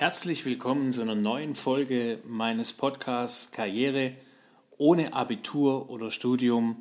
Herzlich 0.00 0.46
willkommen 0.46 0.92
zu 0.92 1.02
einer 1.02 1.14
neuen 1.14 1.54
Folge 1.54 2.20
meines 2.26 2.72
Podcasts 2.72 3.52
Karriere 3.52 4.12
ohne 4.78 5.12
Abitur 5.12 5.90
oder 5.90 6.10
Studium. 6.10 6.80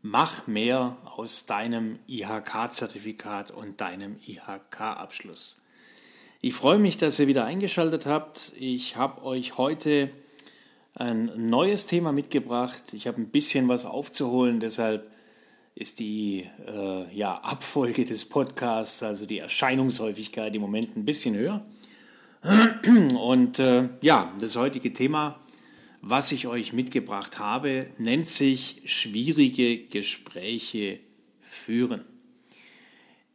Mach 0.00 0.46
mehr 0.46 0.96
aus 1.04 1.44
deinem 1.44 1.98
IHK-Zertifikat 2.08 3.50
und 3.50 3.82
deinem 3.82 4.16
IHK-Abschluss. 4.26 5.60
Ich 6.40 6.54
freue 6.54 6.78
mich, 6.78 6.96
dass 6.96 7.18
ihr 7.18 7.26
wieder 7.26 7.44
eingeschaltet 7.44 8.06
habt. 8.06 8.52
Ich 8.58 8.96
habe 8.96 9.22
euch 9.24 9.58
heute 9.58 10.08
ein 10.94 11.32
neues 11.36 11.84
Thema 11.84 12.12
mitgebracht. 12.12 12.94
Ich 12.94 13.06
habe 13.06 13.20
ein 13.20 13.28
bisschen 13.28 13.68
was 13.68 13.84
aufzuholen, 13.84 14.58
deshalb 14.58 15.12
ist 15.74 15.98
die 15.98 16.48
äh, 16.66 17.14
ja, 17.14 17.34
Abfolge 17.42 18.06
des 18.06 18.24
Podcasts, 18.24 19.02
also 19.02 19.26
die 19.26 19.40
Erscheinungshäufigkeit 19.40 20.54
im 20.54 20.62
Moment 20.62 20.96
ein 20.96 21.04
bisschen 21.04 21.36
höher. 21.36 21.62
Und 23.18 23.58
äh, 23.58 23.88
ja, 24.02 24.32
das 24.38 24.56
heutige 24.56 24.92
Thema, 24.92 25.38
was 26.02 26.30
ich 26.32 26.46
euch 26.46 26.74
mitgebracht 26.74 27.38
habe, 27.38 27.86
nennt 27.96 28.28
sich 28.28 28.82
schwierige 28.84 29.78
Gespräche 29.86 31.00
führen. 31.40 32.04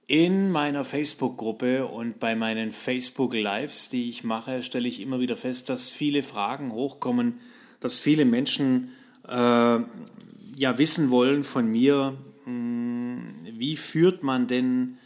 In 0.06 0.52
meiner 0.52 0.84
Facebook-Gruppe 0.84 1.88
und 1.88 2.20
bei 2.20 2.36
meinen 2.36 2.72
Facebook-Lives, 2.72 3.90
die 3.90 4.10
ich 4.10 4.24
mache, 4.24 4.62
stelle 4.62 4.88
ich 4.88 5.02
immer 5.02 5.20
wieder 5.20 5.36
fest, 5.36 5.70
dass 5.70 5.90
viele 5.90 6.24
Fragen 6.24 6.72
hochkommen, 6.72 7.36
dass 7.80 8.00
viele 8.00 8.26
Menschen 8.26 8.92
äh, 9.28 9.32
ja 9.32 10.78
wissen 10.78 11.10
wollen 11.10 11.44
von 11.44 11.68
mir, 11.68 12.18
mh, 12.46 12.52
hm, 12.52 13.36
wie 13.58 13.76
führt 13.76 14.24
man 14.24 14.48
denn 14.48 14.98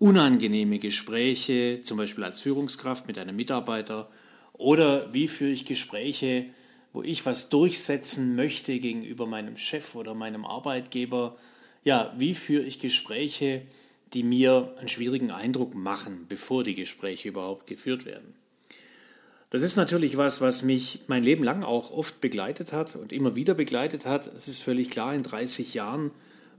unangenehme 0.00 0.78
Gespräche, 0.78 1.82
zum 1.82 1.98
Beispiel 1.98 2.24
als 2.24 2.40
Führungskraft 2.40 3.06
mit 3.06 3.18
einem 3.18 3.36
Mitarbeiter, 3.36 4.08
oder 4.54 5.12
wie 5.12 5.28
führe 5.28 5.52
ich 5.52 5.66
Gespräche, 5.66 6.46
wo 6.92 7.02
ich 7.02 7.24
was 7.26 7.50
durchsetzen 7.50 8.34
möchte 8.34 8.76
gegenüber 8.78 9.26
meinem 9.26 9.56
Chef 9.56 9.94
oder 9.94 10.14
meinem 10.14 10.44
Arbeitgeber. 10.44 11.36
Ja, 11.84 12.12
wie 12.16 12.34
führe 12.34 12.64
ich 12.64 12.78
Gespräche, 12.78 13.62
die 14.12 14.22
mir 14.22 14.74
einen 14.78 14.88
schwierigen 14.88 15.30
Eindruck 15.30 15.74
machen, 15.74 16.24
bevor 16.28 16.64
die 16.64 16.74
Gespräche 16.74 17.28
überhaupt 17.28 17.66
geführt 17.66 18.06
werden. 18.06 18.34
Das 19.50 19.62
ist 19.62 19.76
natürlich 19.76 20.16
was, 20.16 20.40
was 20.40 20.62
mich 20.62 21.00
mein 21.08 21.22
Leben 21.22 21.44
lang 21.44 21.62
auch 21.62 21.90
oft 21.90 22.20
begleitet 22.20 22.72
hat 22.72 22.96
und 22.96 23.12
immer 23.12 23.36
wieder 23.36 23.54
begleitet 23.54 24.06
hat. 24.06 24.26
Es 24.28 24.48
ist 24.48 24.62
völlig 24.62 24.90
klar, 24.90 25.14
in 25.14 25.22
30 25.22 25.74
Jahren 25.74 26.10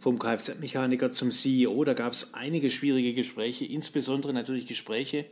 vom 0.02 0.18
Kfz-Mechaniker 0.18 1.12
zum 1.12 1.32
CEO. 1.32 1.86
Da 1.86 1.94
gab 1.94 2.12
es 2.12 2.34
einige 2.34 2.72
schwierige 2.72 3.14
Gespräche, 3.14 3.66
insbesondere 3.66 4.34
natürlich 4.34 4.68
Gespräche, 4.68 5.26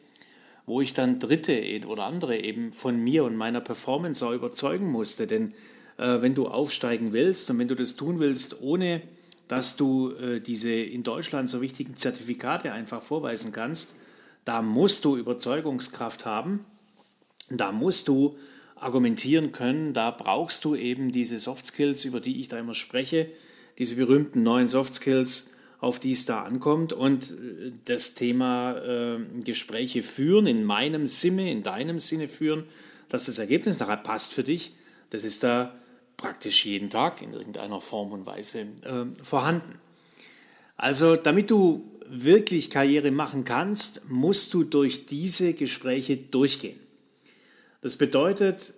wo 0.68 0.80
ich 0.80 0.94
dann 0.94 1.18
Dritte 1.18 1.54
e- 1.54 1.84
oder 1.86 2.06
andere 2.06 2.38
eben 2.38 2.72
von 2.72 3.04
mir 3.04 3.24
und 3.24 3.36
meiner 3.36 3.62
Performance 3.62 4.26
auch 4.26 4.32
überzeugen 4.32 4.92
musste. 4.92 5.26
Denn 5.26 5.54
äh, 5.98 6.22
wenn 6.22 6.36
du 6.36 6.48
aufsteigen 6.48 7.14
willst 7.14 7.50
und 7.50 7.58
wenn 7.58 7.68
du 7.68 7.76
das 7.76 7.96
tun 7.96 8.20
willst, 8.20 8.62
ohne 8.62 9.02
dass 9.48 9.76
du 9.76 10.12
äh, 10.12 10.40
diese 10.40 10.72
in 10.72 11.02
Deutschland 11.02 11.50
so 11.50 11.62
wichtigen 11.62 11.96
Zertifikate 11.96 12.72
einfach 12.72 13.02
vorweisen 13.02 13.52
kannst, 13.52 13.96
da 14.46 14.62
musst 14.62 15.04
du 15.04 15.18
Überzeugungskraft 15.18 16.28
haben, 16.28 16.64
da 17.50 17.72
musst 17.72 18.08
du 18.08 18.38
argumentieren 18.76 19.52
können, 19.52 19.94
da 19.94 20.12
brauchst 20.12 20.64
du 20.64 20.76
eben 20.76 21.12
diese 21.12 21.40
Soft 21.40 21.66
Skills, 21.66 22.06
über 22.06 22.20
die 22.20 22.40
ich 22.40 22.48
da 22.48 22.60
immer 22.60 22.76
spreche, 22.76 23.30
diese 23.80 23.96
berühmten 23.96 24.44
neuen 24.44 24.68
Soft 24.68 24.94
Skills, 24.94 25.50
auf 25.80 26.00
die 26.00 26.12
es 26.12 26.26
da 26.26 26.44
ankommt. 26.44 26.94
Und 26.94 27.32
äh, 27.32 27.72
das 27.86 28.14
Thema 28.14 28.78
äh, 28.78 29.20
Gespräche 29.44 30.04
führen, 30.04 30.46
in 30.46 30.64
meinem 30.64 31.08
Sinne, 31.08 31.52
in 31.52 31.64
deinem 31.64 32.00
Sinne 32.00 32.28
führen, 32.28 32.66
dass 33.08 33.26
das 33.26 33.40
Ergebnis 33.40 33.80
nachher 33.80 33.98
passt 33.98 34.34
für 34.34 34.44
dich, 34.44 34.74
das 35.10 35.24
ist 35.24 35.44
da 35.44 35.74
praktisch 36.18 36.66
jeden 36.66 36.90
Tag 36.90 37.22
in 37.22 37.34
irgendeiner 37.34 37.82
Form 37.82 38.12
und 38.12 38.26
Weise 38.26 38.60
äh, 38.60 39.24
vorhanden. 39.24 39.80
Also 40.76 41.16
damit 41.16 41.50
du 41.50 41.84
wirklich 42.08 42.70
Karriere 42.70 43.12
machen 43.12 43.44
kannst, 43.44 44.02
musst 44.10 44.54
du 44.54 44.64
durch 44.64 45.06
diese 45.06 45.54
Gespräche 45.54 46.18
durchgehen. 46.18 46.80
Das 47.82 47.96
bedeutet, 47.96 48.74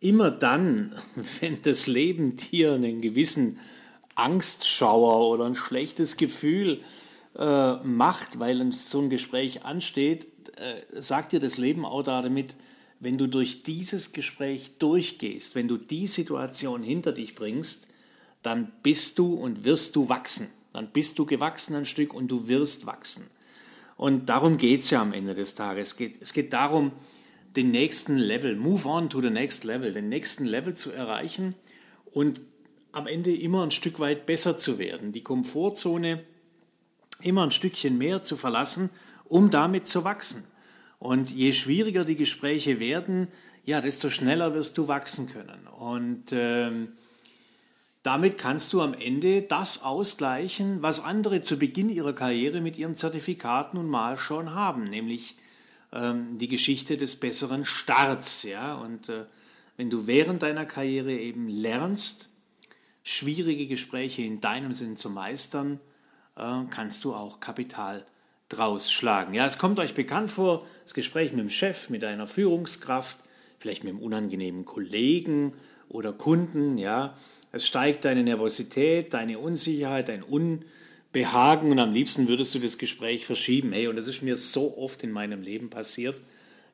immer 0.00 0.30
dann, 0.30 0.94
wenn 1.40 1.60
das 1.62 1.86
Leben 1.86 2.36
dir 2.36 2.74
einen 2.74 3.00
gewissen 3.00 3.58
Angstschauer 4.14 5.28
oder 5.28 5.44
ein 5.44 5.54
schlechtes 5.54 6.16
Gefühl 6.16 6.80
äh, 7.36 7.74
macht, 7.82 8.38
weil 8.38 8.72
so 8.72 9.00
ein 9.00 9.10
Gespräch 9.10 9.64
ansteht, 9.64 10.28
äh, 10.56 11.00
sagt 11.00 11.32
dir 11.32 11.40
das 11.40 11.58
Leben 11.58 11.84
auch 11.84 12.02
damit, 12.02 12.54
wenn 13.00 13.18
du 13.18 13.26
durch 13.26 13.62
dieses 13.62 14.12
Gespräch 14.12 14.78
durchgehst, 14.78 15.54
wenn 15.54 15.68
du 15.68 15.76
die 15.76 16.06
Situation 16.06 16.82
hinter 16.82 17.12
dich 17.12 17.34
bringst, 17.34 17.88
dann 18.42 18.72
bist 18.82 19.18
du 19.18 19.34
und 19.34 19.64
wirst 19.64 19.96
du 19.96 20.08
wachsen. 20.08 20.48
Dann 20.72 20.88
bist 20.88 21.18
du 21.18 21.26
gewachsen 21.26 21.74
ein 21.74 21.84
Stück 21.84 22.14
und 22.14 22.28
du 22.28 22.48
wirst 22.48 22.86
wachsen. 22.86 23.26
Und 23.96 24.28
darum 24.28 24.58
geht 24.58 24.80
es 24.80 24.90
ja 24.90 25.02
am 25.02 25.12
Ende 25.12 25.34
des 25.34 25.54
Tages. 25.54 25.88
Es 25.88 25.96
geht, 25.96 26.20
es 26.20 26.32
geht 26.32 26.52
darum, 26.52 26.92
den 27.56 27.70
nächsten 27.70 28.16
Level, 28.16 28.56
move 28.56 28.88
on 28.88 29.08
to 29.08 29.20
the 29.20 29.30
next 29.30 29.64
level, 29.64 29.92
den 29.92 30.08
nächsten 30.08 30.44
Level 30.44 30.74
zu 30.74 30.90
erreichen 30.90 31.54
und 32.12 32.40
am 32.94 33.06
Ende 33.06 33.34
immer 33.34 33.62
ein 33.62 33.70
Stück 33.70 33.98
weit 33.98 34.26
besser 34.26 34.56
zu 34.56 34.78
werden, 34.78 35.12
die 35.12 35.22
Komfortzone 35.22 36.24
immer 37.22 37.44
ein 37.44 37.50
Stückchen 37.50 37.98
mehr 37.98 38.22
zu 38.22 38.36
verlassen, 38.36 38.90
um 39.24 39.50
damit 39.50 39.88
zu 39.88 40.04
wachsen. 40.04 40.44
Und 40.98 41.30
je 41.30 41.52
schwieriger 41.52 42.04
die 42.04 42.16
Gespräche 42.16 42.80
werden, 42.80 43.28
ja, 43.64 43.80
desto 43.80 44.10
schneller 44.10 44.54
wirst 44.54 44.78
du 44.78 44.88
wachsen 44.88 45.28
können. 45.28 45.66
Und 45.66 46.32
ähm, 46.32 46.88
damit 48.02 48.36
kannst 48.36 48.72
du 48.72 48.82
am 48.82 48.94
Ende 48.94 49.42
das 49.42 49.82
ausgleichen, 49.82 50.82
was 50.82 51.00
andere 51.02 51.40
zu 51.40 51.58
Beginn 51.58 51.88
ihrer 51.88 52.12
Karriere 52.12 52.60
mit 52.60 52.76
ihren 52.76 52.94
Zertifikaten 52.94 53.78
nun 53.78 53.88
mal 53.88 54.18
schon 54.18 54.54
haben, 54.54 54.84
nämlich 54.84 55.36
ähm, 55.92 56.38
die 56.38 56.48
Geschichte 56.48 56.96
des 56.98 57.16
besseren 57.16 57.64
Starts. 57.64 58.42
Ja? 58.42 58.74
Und 58.74 59.08
äh, 59.08 59.24
wenn 59.76 59.88
du 59.88 60.06
während 60.06 60.42
deiner 60.42 60.66
Karriere 60.66 61.12
eben 61.12 61.48
lernst, 61.48 62.28
schwierige 63.04 63.66
Gespräche 63.66 64.22
in 64.22 64.40
deinem 64.40 64.72
Sinn 64.72 64.96
zu 64.96 65.10
meistern, 65.10 65.78
äh, 66.36 66.62
kannst 66.70 67.04
du 67.04 67.14
auch 67.14 67.38
Kapital 67.38 68.04
draus 68.48 68.90
schlagen. 68.90 69.34
Ja, 69.34 69.46
es 69.46 69.58
kommt 69.58 69.78
euch 69.78 69.94
bekannt 69.94 70.30
vor, 70.30 70.66
das 70.82 70.94
Gespräch 70.94 71.30
mit 71.32 71.40
dem 71.40 71.50
Chef, 71.50 71.90
mit 71.90 72.04
einer 72.04 72.26
Führungskraft, 72.26 73.16
vielleicht 73.58 73.84
mit 73.84 73.92
einem 73.92 74.02
unangenehmen 74.02 74.64
Kollegen 74.64 75.52
oder 75.88 76.12
Kunden, 76.12 76.78
ja. 76.78 77.14
Es 77.52 77.66
steigt 77.66 78.04
deine 78.04 78.24
Nervosität, 78.24 79.14
deine 79.14 79.38
Unsicherheit, 79.38 80.08
dein 80.08 80.22
Unbehagen 80.24 81.70
und 81.70 81.78
am 81.78 81.92
liebsten 81.92 82.26
würdest 82.26 82.54
du 82.54 82.58
das 82.58 82.78
Gespräch 82.78 83.26
verschieben. 83.26 83.72
Hey, 83.72 83.86
und 83.86 83.96
das 83.96 84.08
ist 84.08 84.22
mir 84.22 84.34
so 84.34 84.76
oft 84.76 85.02
in 85.04 85.12
meinem 85.12 85.42
Leben 85.42 85.70
passiert, 85.70 86.16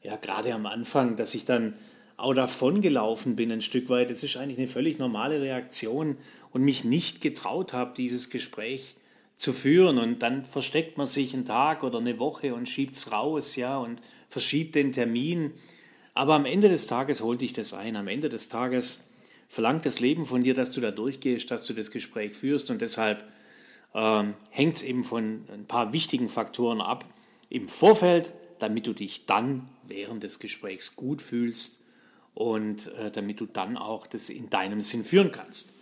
ja, 0.02 0.16
gerade 0.16 0.54
am 0.54 0.64
Anfang, 0.64 1.16
dass 1.16 1.34
ich 1.34 1.44
dann 1.44 1.74
auch 2.20 2.34
davon 2.34 2.82
gelaufen 2.82 3.36
bin 3.36 3.50
ein 3.50 3.62
Stück 3.62 3.88
weit. 3.88 4.10
Es 4.10 4.22
ist 4.22 4.36
eigentlich 4.36 4.58
eine 4.58 4.66
völlig 4.66 4.98
normale 4.98 5.40
Reaktion 5.40 6.16
und 6.52 6.62
mich 6.62 6.84
nicht 6.84 7.20
getraut 7.20 7.72
habe, 7.72 7.94
dieses 7.96 8.30
Gespräch 8.30 8.94
zu 9.36 9.52
führen. 9.52 9.98
Und 9.98 10.20
dann 10.20 10.44
versteckt 10.44 10.98
man 10.98 11.06
sich 11.06 11.32
einen 11.32 11.44
Tag 11.44 11.82
oder 11.82 11.98
eine 11.98 12.18
Woche 12.18 12.54
und 12.54 12.68
schiebt 12.68 12.94
es 12.94 13.10
raus, 13.10 13.56
ja, 13.56 13.78
und 13.78 14.00
verschiebt 14.28 14.74
den 14.74 14.92
Termin. 14.92 15.52
Aber 16.12 16.34
am 16.34 16.44
Ende 16.44 16.68
des 16.68 16.86
Tages 16.86 17.22
holt 17.22 17.40
dich 17.40 17.52
das 17.52 17.72
ein. 17.72 17.96
Am 17.96 18.08
Ende 18.08 18.28
des 18.28 18.48
Tages 18.48 19.02
verlangt 19.48 19.86
das 19.86 20.00
Leben 20.00 20.26
von 20.26 20.42
dir, 20.42 20.54
dass 20.54 20.72
du 20.72 20.80
da 20.80 20.90
durchgehst, 20.90 21.50
dass 21.50 21.64
du 21.64 21.72
das 21.72 21.90
Gespräch 21.90 22.32
führst. 22.32 22.70
Und 22.70 22.82
deshalb 22.82 23.24
ähm, 23.94 24.34
hängt 24.50 24.76
es 24.76 24.82
eben 24.82 25.04
von 25.04 25.44
ein 25.52 25.66
paar 25.66 25.92
wichtigen 25.92 26.28
Faktoren 26.28 26.80
ab 26.80 27.04
im 27.48 27.66
Vorfeld, 27.66 28.32
damit 28.58 28.86
du 28.86 28.92
dich 28.92 29.24
dann 29.26 29.68
während 29.84 30.22
des 30.22 30.38
Gesprächs 30.38 30.96
gut 30.96 31.22
fühlst 31.22 31.79
und 32.40 32.92
äh, 32.94 33.10
damit 33.10 33.40
du 33.40 33.44
dann 33.44 33.76
auch 33.76 34.06
das 34.06 34.30
in 34.30 34.48
deinem 34.48 34.80
Sinn 34.80 35.04
führen 35.04 35.30
kannst. 35.30 35.74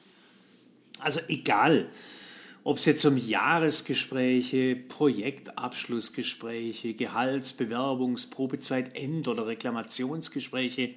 Also 0.99 1.21
egal, 1.29 1.89
ob 2.65 2.79
es 2.79 2.85
jetzt 2.85 3.05
um 3.05 3.17
Jahresgespräche, 3.17 4.75
Projektabschlussgespräche, 4.75 6.95
Gehalts-, 6.95 7.57
Bewerbungs-, 7.57 8.29
Probezeit-, 8.29 8.97
End- 8.97 9.29
oder 9.29 9.47
Reklamationsgespräche, 9.47 10.97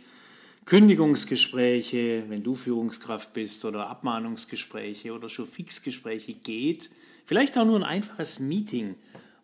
Kündigungsgespräche, 0.65 2.23
wenn 2.27 2.41
du 2.41 2.55
Führungskraft 2.55 3.31
bist, 3.33 3.63
oder 3.63 3.87
Abmahnungsgespräche 3.87 5.13
oder 5.13 5.29
schon 5.29 5.45
Fixgespräche 5.45 6.33
geht, 6.33 6.89
vielleicht 7.23 7.55
auch 7.59 7.65
nur 7.65 7.77
ein 7.77 7.83
einfaches 7.83 8.39
Meeting, 8.39 8.95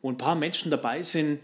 wo 0.01 0.09
ein 0.09 0.17
paar 0.17 0.35
Menschen 0.35 0.71
dabei 0.71 1.03
sind, 1.03 1.41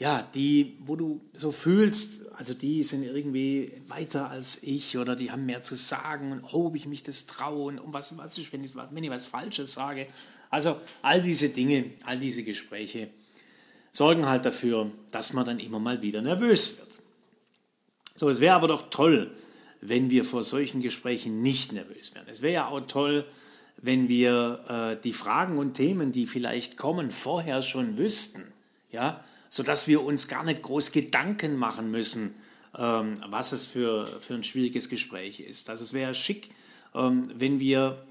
ja, 0.00 0.26
die, 0.34 0.78
wo 0.80 0.96
du 0.96 1.20
so 1.34 1.50
fühlst, 1.50 2.26
also 2.32 2.54
die 2.54 2.82
sind 2.82 3.02
irgendwie 3.02 3.70
weiter 3.86 4.30
als 4.30 4.62
ich 4.62 4.96
oder 4.96 5.14
die 5.14 5.30
haben 5.30 5.44
mehr 5.44 5.60
zu 5.60 5.76
sagen 5.76 6.32
und 6.32 6.42
oh, 6.42 6.68
ob 6.68 6.74
ich 6.74 6.86
mich 6.86 7.02
das 7.02 7.26
traue 7.26 7.64
und 7.64 7.78
um 7.78 7.92
was, 7.92 8.16
was 8.16 8.38
ist, 8.38 8.50
wenn 8.54 8.64
ich, 8.64 8.74
wenn 8.74 9.04
ich 9.04 9.10
was 9.10 9.26
Falsches 9.26 9.74
sage. 9.74 10.06
Also 10.48 10.80
all 11.02 11.20
diese 11.20 11.50
Dinge, 11.50 11.84
all 12.06 12.18
diese 12.18 12.42
Gespräche 12.42 13.10
sorgen 13.92 14.26
halt 14.26 14.46
dafür, 14.46 14.90
dass 15.10 15.34
man 15.34 15.44
dann 15.44 15.58
immer 15.58 15.78
mal 15.78 16.00
wieder 16.00 16.22
nervös 16.22 16.78
wird. 16.78 16.88
So, 18.16 18.30
es 18.30 18.40
wäre 18.40 18.54
aber 18.54 18.68
doch 18.68 18.88
toll, 18.88 19.30
wenn 19.82 20.08
wir 20.08 20.24
vor 20.24 20.42
solchen 20.42 20.80
Gesprächen 20.80 21.42
nicht 21.42 21.74
nervös 21.74 22.14
wären. 22.14 22.26
Es 22.26 22.40
wäre 22.40 22.54
ja 22.54 22.68
auch 22.68 22.80
toll, 22.86 23.26
wenn 23.76 24.08
wir 24.08 24.64
äh, 24.96 25.02
die 25.02 25.12
Fragen 25.12 25.58
und 25.58 25.74
Themen, 25.74 26.10
die 26.10 26.26
vielleicht 26.26 26.78
kommen, 26.78 27.10
vorher 27.10 27.60
schon 27.60 27.98
wüssten, 27.98 28.50
ja, 28.90 29.22
sodass 29.50 29.88
wir 29.88 30.02
uns 30.02 30.28
gar 30.28 30.44
nicht 30.44 30.62
groß 30.62 30.92
Gedanken 30.92 31.56
machen 31.56 31.90
müssen, 31.90 32.34
ähm, 32.78 33.16
was 33.28 33.52
es 33.52 33.66
für, 33.66 34.06
für 34.20 34.34
ein 34.34 34.44
schwieriges 34.44 34.88
Gespräch 34.88 35.40
ist. 35.40 35.68
Also 35.68 35.82
es 35.82 35.92
wäre 35.92 36.14
schick, 36.14 36.50
ähm, 36.94 37.24
wenn 37.34 37.60
wir 37.60 38.06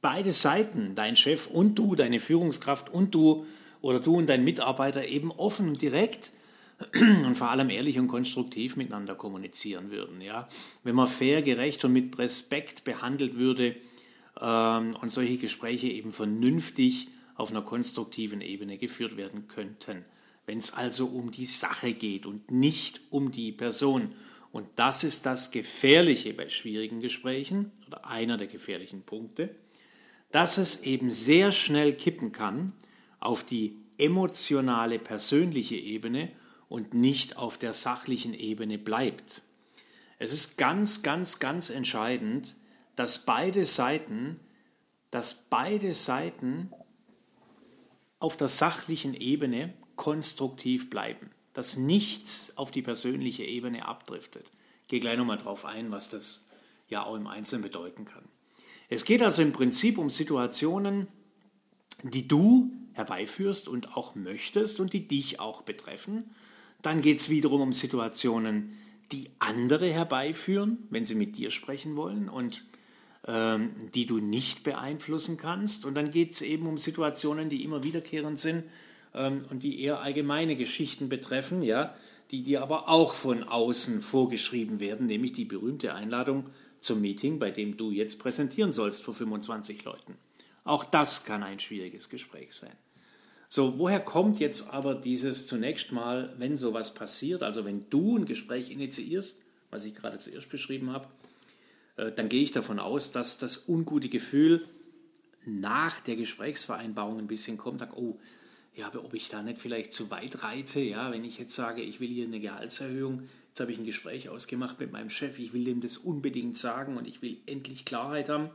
beide 0.00 0.32
Seiten, 0.32 0.94
dein 0.94 1.14
Chef 1.14 1.46
und 1.46 1.78
du, 1.78 1.94
deine 1.94 2.18
Führungskraft 2.18 2.92
und 2.92 3.14
du 3.14 3.46
oder 3.82 4.00
du 4.00 4.16
und 4.16 4.26
dein 4.26 4.44
Mitarbeiter 4.44 5.06
eben 5.06 5.30
offen 5.30 5.68
und 5.68 5.82
direkt 5.82 6.32
und 6.94 7.36
vor 7.36 7.50
allem 7.50 7.68
ehrlich 7.68 7.98
und 7.98 8.08
konstruktiv 8.08 8.76
miteinander 8.76 9.14
kommunizieren 9.14 9.90
würden. 9.90 10.22
Ja? 10.22 10.48
Wenn 10.84 10.94
man 10.94 11.06
fair, 11.06 11.42
gerecht 11.42 11.84
und 11.84 11.92
mit 11.92 12.18
Respekt 12.18 12.84
behandelt 12.84 13.38
würde 13.38 13.76
ähm, 14.40 14.96
und 14.96 15.10
solche 15.10 15.36
Gespräche 15.36 15.88
eben 15.88 16.12
vernünftig 16.12 17.08
auf 17.34 17.50
einer 17.50 17.62
konstruktiven 17.62 18.40
Ebene 18.40 18.78
geführt 18.78 19.18
werden 19.18 19.48
könnten. 19.48 20.04
Wenn 20.46 20.58
es 20.58 20.72
also 20.72 21.06
um 21.06 21.30
die 21.30 21.46
Sache 21.46 21.92
geht 21.92 22.26
und 22.26 22.50
nicht 22.50 23.00
um 23.10 23.32
die 23.32 23.52
Person. 23.52 24.12
Und 24.52 24.68
das 24.76 25.04
ist 25.04 25.26
das 25.26 25.50
Gefährliche 25.50 26.34
bei 26.34 26.48
schwierigen 26.48 27.00
Gesprächen 27.00 27.72
oder 27.86 28.06
einer 28.06 28.36
der 28.36 28.46
gefährlichen 28.46 29.02
Punkte, 29.02 29.54
dass 30.30 30.58
es 30.58 30.82
eben 30.82 31.10
sehr 31.10 31.50
schnell 31.50 31.94
kippen 31.94 32.32
kann 32.32 32.72
auf 33.20 33.44
die 33.44 33.76
emotionale, 33.98 34.98
persönliche 34.98 35.76
Ebene 35.76 36.30
und 36.68 36.94
nicht 36.94 37.36
auf 37.36 37.58
der 37.58 37.72
sachlichen 37.72 38.34
Ebene 38.34 38.78
bleibt. 38.78 39.42
Es 40.18 40.32
ist 40.32 40.56
ganz, 40.58 41.02
ganz, 41.02 41.38
ganz 41.38 41.70
entscheidend, 41.70 42.56
dass 42.96 43.24
beide 43.24 43.64
Seiten, 43.64 44.40
dass 45.10 45.34
beide 45.34 45.94
Seiten 45.94 46.70
auf 48.18 48.36
der 48.36 48.48
sachlichen 48.48 49.14
Ebene 49.14 49.74
konstruktiv 49.96 50.90
bleiben, 50.90 51.30
dass 51.52 51.76
nichts 51.76 52.56
auf 52.56 52.70
die 52.70 52.82
persönliche 52.82 53.44
Ebene 53.44 53.86
abdriftet. 53.86 54.46
Ich 54.82 54.88
gehe 54.88 55.00
gleich 55.00 55.16
nochmal 55.16 55.38
drauf 55.38 55.64
ein, 55.64 55.90
was 55.90 56.10
das 56.10 56.48
ja 56.88 57.04
auch 57.04 57.14
im 57.14 57.26
Einzelnen 57.26 57.62
bedeuten 57.62 58.04
kann. 58.04 58.24
Es 58.88 59.04
geht 59.04 59.22
also 59.22 59.42
im 59.42 59.52
Prinzip 59.52 59.98
um 59.98 60.10
Situationen, 60.10 61.08
die 62.02 62.28
du 62.28 62.70
herbeiführst 62.92 63.68
und 63.68 63.96
auch 63.96 64.14
möchtest 64.14 64.78
und 64.78 64.92
die 64.92 65.08
dich 65.08 65.40
auch 65.40 65.62
betreffen. 65.62 66.30
Dann 66.82 67.00
geht 67.00 67.18
es 67.18 67.30
wiederum 67.30 67.62
um 67.62 67.72
Situationen, 67.72 68.78
die 69.10 69.30
andere 69.38 69.90
herbeiführen, 69.90 70.86
wenn 70.90 71.04
sie 71.04 71.14
mit 71.14 71.36
dir 71.36 71.50
sprechen 71.50 71.96
wollen 71.96 72.28
und 72.28 72.64
ähm, 73.26 73.70
die 73.94 74.06
du 74.06 74.18
nicht 74.18 74.62
beeinflussen 74.64 75.36
kannst. 75.36 75.84
Und 75.84 75.94
dann 75.94 76.10
geht 76.10 76.32
es 76.32 76.42
eben 76.42 76.66
um 76.66 76.78
Situationen, 76.78 77.48
die 77.48 77.64
immer 77.64 77.82
wiederkehrend 77.82 78.38
sind 78.38 78.64
ähm, 79.14 79.44
und 79.50 79.62
die 79.62 79.80
eher 79.80 80.00
allgemeine 80.00 80.56
Geschichten 80.56 81.08
betreffen, 81.08 81.62
ja, 81.62 81.94
die 82.30 82.42
dir 82.42 82.62
aber 82.62 82.88
auch 82.88 83.14
von 83.14 83.44
außen 83.44 84.02
vorgeschrieben 84.02 84.80
werden, 84.80 85.06
nämlich 85.06 85.32
die 85.32 85.44
berühmte 85.44 85.94
Einladung 85.94 86.46
zum 86.80 87.00
Meeting, 87.00 87.38
bei 87.38 87.50
dem 87.50 87.76
du 87.76 87.90
jetzt 87.90 88.18
präsentieren 88.18 88.72
sollst 88.72 89.02
vor 89.02 89.14
25 89.14 89.84
Leuten. 89.84 90.16
Auch 90.64 90.84
das 90.84 91.24
kann 91.24 91.42
ein 91.42 91.60
schwieriges 91.60 92.08
Gespräch 92.08 92.54
sein. 92.54 92.72
So, 93.48 93.78
woher 93.78 94.00
kommt 94.00 94.40
jetzt 94.40 94.70
aber 94.70 94.94
dieses 94.94 95.46
zunächst 95.46 95.92
mal, 95.92 96.34
wenn 96.38 96.56
sowas 96.56 96.94
passiert, 96.94 97.42
also 97.42 97.64
wenn 97.64 97.88
du 97.90 98.16
ein 98.16 98.24
Gespräch 98.24 98.70
initiierst, 98.70 99.38
was 99.70 99.84
ich 99.84 99.94
gerade 99.94 100.18
zuerst 100.18 100.48
beschrieben 100.48 100.90
habe, 100.90 101.06
äh, 101.96 102.10
dann 102.10 102.28
gehe 102.28 102.42
ich 102.42 102.52
davon 102.52 102.78
aus, 102.78 103.12
dass 103.12 103.38
das 103.38 103.68
ungute 103.68 104.08
Gefühl 104.08 104.66
nach 105.46 106.00
der 106.00 106.16
Gesprächsvereinbarung 106.16 107.18
ein 107.18 107.26
bisschen 107.26 107.58
kommt, 107.58 107.80
sag, 107.80 107.96
oh, 107.96 108.18
ja, 108.74 108.90
ob 108.94 109.14
ich 109.14 109.28
da 109.28 109.42
nicht 109.42 109.58
vielleicht 109.58 109.92
zu 109.92 110.10
weit 110.10 110.42
reite, 110.42 110.80
ja, 110.80 111.12
wenn 111.12 111.24
ich 111.24 111.38
jetzt 111.38 111.54
sage, 111.54 111.82
ich 111.82 112.00
will 112.00 112.08
hier 112.08 112.26
eine 112.26 112.40
Gehaltserhöhung, 112.40 113.22
jetzt 113.48 113.60
habe 113.60 113.70
ich 113.70 113.78
ein 113.78 113.84
Gespräch 113.84 114.28
ausgemacht 114.28 114.80
mit 114.80 114.90
meinem 114.90 115.10
Chef, 115.10 115.38
ich 115.38 115.52
will 115.52 115.66
ihm 115.66 115.80
das 115.80 115.96
unbedingt 115.96 116.56
sagen 116.56 116.96
und 116.96 117.06
ich 117.06 117.22
will 117.22 117.36
endlich 117.46 117.84
Klarheit 117.84 118.28
haben. 118.28 118.50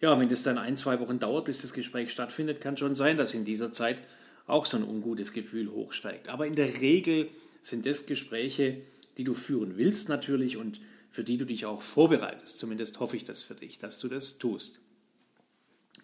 Ja, 0.00 0.18
wenn 0.18 0.28
das 0.28 0.42
dann 0.42 0.58
ein, 0.58 0.76
zwei 0.76 1.00
Wochen 1.00 1.20
dauert, 1.20 1.46
bis 1.46 1.62
das 1.62 1.72
Gespräch 1.72 2.10
stattfindet, 2.10 2.60
kann 2.60 2.76
schon 2.76 2.94
sein, 2.94 3.16
dass 3.16 3.34
in 3.34 3.44
dieser 3.44 3.72
Zeit 3.72 3.98
auch 4.46 4.66
so 4.66 4.76
ein 4.76 4.84
ungutes 4.84 5.32
Gefühl 5.32 5.70
hochsteigt. 5.70 6.28
Aber 6.28 6.46
in 6.46 6.54
der 6.54 6.80
Regel 6.80 7.28
sind 7.62 7.86
das 7.86 8.06
Gespräche, 8.06 8.82
die 9.16 9.24
du 9.24 9.32
führen 9.32 9.76
willst 9.76 10.08
natürlich 10.08 10.56
und 10.56 10.80
für 11.10 11.24
die 11.24 11.38
du 11.38 11.46
dich 11.46 11.64
auch 11.64 11.80
vorbereitest. 11.80 12.58
Zumindest 12.58 13.00
hoffe 13.00 13.16
ich 13.16 13.24
das 13.24 13.42
für 13.42 13.54
dich, 13.54 13.78
dass 13.78 13.98
du 14.00 14.08
das 14.08 14.38
tust. 14.38 14.80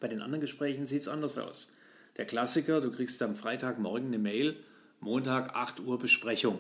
Bei 0.01 0.09
den 0.09 0.23
anderen 0.23 0.41
Gesprächen 0.41 0.87
sieht 0.87 1.03
es 1.03 1.09
anders 1.09 1.37
aus. 1.37 1.71
Der 2.17 2.27
Klassiker, 2.27 2.81
du 2.81 2.91
kriegst 2.91 3.23
am 3.23 3.35
Freitagmorgen 3.35 4.09
eine 4.09 4.19
Mail, 4.19 4.57
Montag 5.01 5.57
8 5.57 5.81
Uhr 5.81 5.99
Besprechung. 5.99 6.59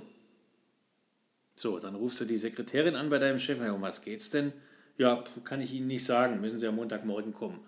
So, 1.55 1.79
dann 1.79 1.95
rufst 1.95 2.21
du 2.21 2.25
die 2.25 2.39
Sekretärin 2.39 2.97
an 2.97 3.11
bei 3.11 3.19
deinem 3.19 3.39
Chef, 3.39 3.61
um 3.61 3.83
was 3.83 4.01
geht's 4.01 4.31
denn? 4.31 4.53
Ja, 4.97 5.23
kann 5.45 5.61
ich 5.61 5.75
Ihnen 5.75 5.89
nicht 5.89 6.05
sagen, 6.05 6.41
müssen 6.41 6.59
Sie 6.59 6.67
am 6.67 6.77
Montagmorgen 6.77 7.35
kommen. 7.35 7.61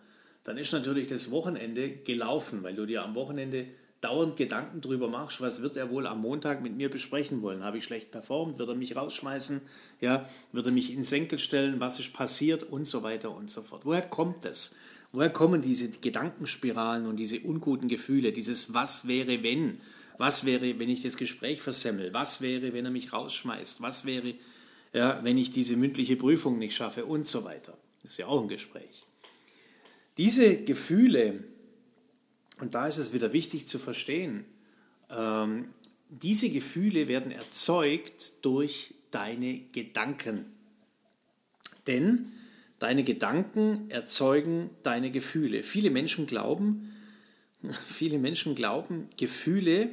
Dann 0.44 0.56
ist 0.56 0.72
natürlich 0.72 1.08
das 1.08 1.30
Wochenende 1.30 1.90
gelaufen, 1.90 2.62
weil 2.62 2.74
du 2.74 2.86
dir 2.86 3.02
am 3.02 3.14
Wochenende 3.14 3.66
dauernd 4.00 4.36
Gedanken 4.36 4.80
darüber 4.80 5.08
machst, 5.08 5.40
was 5.40 5.62
wird 5.62 5.76
er 5.76 5.90
wohl 5.90 6.06
am 6.06 6.20
Montag 6.20 6.62
mit 6.62 6.76
mir 6.76 6.90
besprechen 6.90 7.42
wollen? 7.42 7.64
Habe 7.64 7.78
ich 7.78 7.84
schlecht 7.84 8.10
performt? 8.10 8.58
Wird 8.58 8.68
er 8.68 8.74
mich 8.74 8.96
rausschmeißen? 8.96 9.60
Ja, 10.00 10.26
wird 10.52 10.66
er 10.66 10.72
mich 10.72 10.92
ins 10.92 11.10
Senkel 11.10 11.38
stellen? 11.38 11.80
Was 11.80 11.98
ist 11.98 12.12
passiert? 12.12 12.62
Und 12.62 12.86
so 12.86 13.02
weiter 13.02 13.34
und 13.34 13.48
so 13.48 13.62
fort. 13.62 13.82
Woher 13.84 14.02
kommt 14.02 14.44
das? 14.44 14.74
Woher 15.14 15.30
kommen 15.30 15.62
diese 15.62 15.90
Gedankenspiralen 15.90 17.06
und 17.06 17.18
diese 17.18 17.38
unguten 17.38 17.86
Gefühle? 17.86 18.32
Dieses 18.32 18.74
Was 18.74 19.06
wäre, 19.06 19.44
wenn? 19.44 19.78
Was 20.18 20.44
wäre, 20.44 20.76
wenn 20.80 20.88
ich 20.88 21.04
das 21.04 21.16
Gespräch 21.16 21.62
versemmel? 21.62 22.12
Was 22.12 22.40
wäre, 22.40 22.72
wenn 22.72 22.84
er 22.84 22.90
mich 22.90 23.12
rausschmeißt? 23.12 23.80
Was 23.80 24.06
wäre, 24.06 24.34
ja, 24.92 25.22
wenn 25.22 25.38
ich 25.38 25.52
diese 25.52 25.76
mündliche 25.76 26.16
Prüfung 26.16 26.58
nicht 26.58 26.74
schaffe? 26.74 27.04
Und 27.04 27.28
so 27.28 27.44
weiter. 27.44 27.78
Das 28.02 28.10
ist 28.10 28.16
ja 28.16 28.26
auch 28.26 28.42
ein 28.42 28.48
Gespräch. 28.48 29.04
Diese 30.18 30.56
Gefühle, 30.64 31.44
und 32.58 32.74
da 32.74 32.88
ist 32.88 32.98
es 32.98 33.12
wieder 33.12 33.32
wichtig 33.32 33.68
zu 33.68 33.78
verstehen, 33.78 34.44
ähm, 35.10 35.68
diese 36.08 36.50
Gefühle 36.50 37.06
werden 37.06 37.30
erzeugt 37.30 38.44
durch 38.44 38.94
deine 39.12 39.60
Gedanken. 39.70 40.46
Denn 41.86 42.32
deine 42.84 43.02
Gedanken 43.02 43.90
erzeugen 43.90 44.68
deine 44.82 45.10
Gefühle. 45.10 45.62
Viele 45.62 45.90
Menschen 45.90 46.26
glauben, 46.26 46.94
viele 47.88 48.18
Menschen 48.18 48.54
glauben, 48.54 49.08
Gefühle 49.16 49.88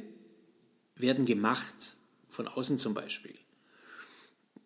werden 0.94 1.24
gemacht, 1.24 1.74
von 2.28 2.46
außen 2.46 2.78
zum 2.78 2.92
Beispiel. 2.92 3.34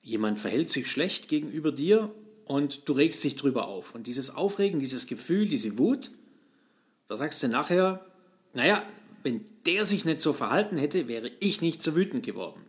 Jemand 0.03 0.41
verhält 0.41 0.69
sich 0.69 0.91
schlecht 0.91 1.29
gegenüber 1.29 1.71
dir 1.71 2.13
und 2.47 2.89
du 2.89 2.95
regst 2.95 3.23
dich 3.23 3.37
drüber 3.37 3.69
auf. 3.69 3.95
Und 3.95 4.09
dieses 4.09 4.31
Aufregen, 4.31 4.81
dieses 4.81 5.07
Gefühl, 5.07 5.47
diese 5.47 5.79
Wut, 5.79 6.11
da 7.07 7.17
sagst 7.17 7.41
du 7.45 7.49
nachher, 7.49 8.05
naja, 8.55 8.85
wenn 9.23 9.45
der 9.67 9.87
sich 9.87 10.05
nicht 10.05 10.21
so 10.21 10.33
verhalten 10.33 10.77
hätte, 10.77 11.07
wäre 11.07 11.31
ich 11.39 11.61
nicht 11.61 11.81
so 11.81 11.95
wütend 11.95 12.27
geworden. 12.27 12.65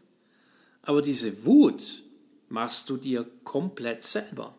Aber 0.84 1.02
diese 1.02 1.46
Wut 1.46 2.04
machst 2.48 2.92
du 2.92 2.98
dir 2.98 3.28
komplett 3.44 4.04
selber. 4.04 4.56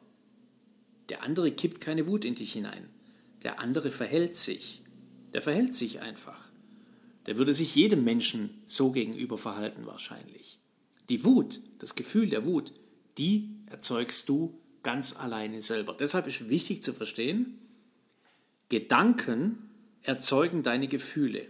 Der 1.09 1.23
andere 1.23 1.51
kippt 1.51 1.81
keine 1.81 2.07
Wut 2.07 2.25
in 2.25 2.35
dich 2.35 2.53
hinein. 2.53 2.89
Der 3.43 3.61
andere 3.61 3.91
verhält 3.91 4.35
sich. 4.35 4.83
Der 5.33 5.43
verhält 5.43 5.75
sich 5.75 6.01
einfach. 6.01 6.49
Der 7.27 7.37
würde 7.37 7.53
sich 7.53 7.75
jedem 7.75 8.05
Menschen 8.05 8.51
so 8.67 8.91
gegenüber 8.91 9.39
verhalten 9.39 9.87
wahrscheinlich. 9.87 10.59
Die 11.09 11.25
Wut, 11.25 11.61
das 11.79 11.95
Gefühl 11.95 12.29
der 12.29 12.45
Wut, 12.45 12.73
die 13.17 13.51
erzeugst 13.71 14.29
du 14.29 14.59
ganz 14.83 15.17
alleine 15.17 15.61
selber. 15.61 15.95
Deshalb 15.95 16.27
ist 16.27 16.49
wichtig 16.49 16.83
zu 16.83 16.93
verstehen, 16.93 17.59
Gedanken 18.69 19.71
erzeugen 20.03 20.63
deine 20.63 20.89
Gefühle. 20.89 21.47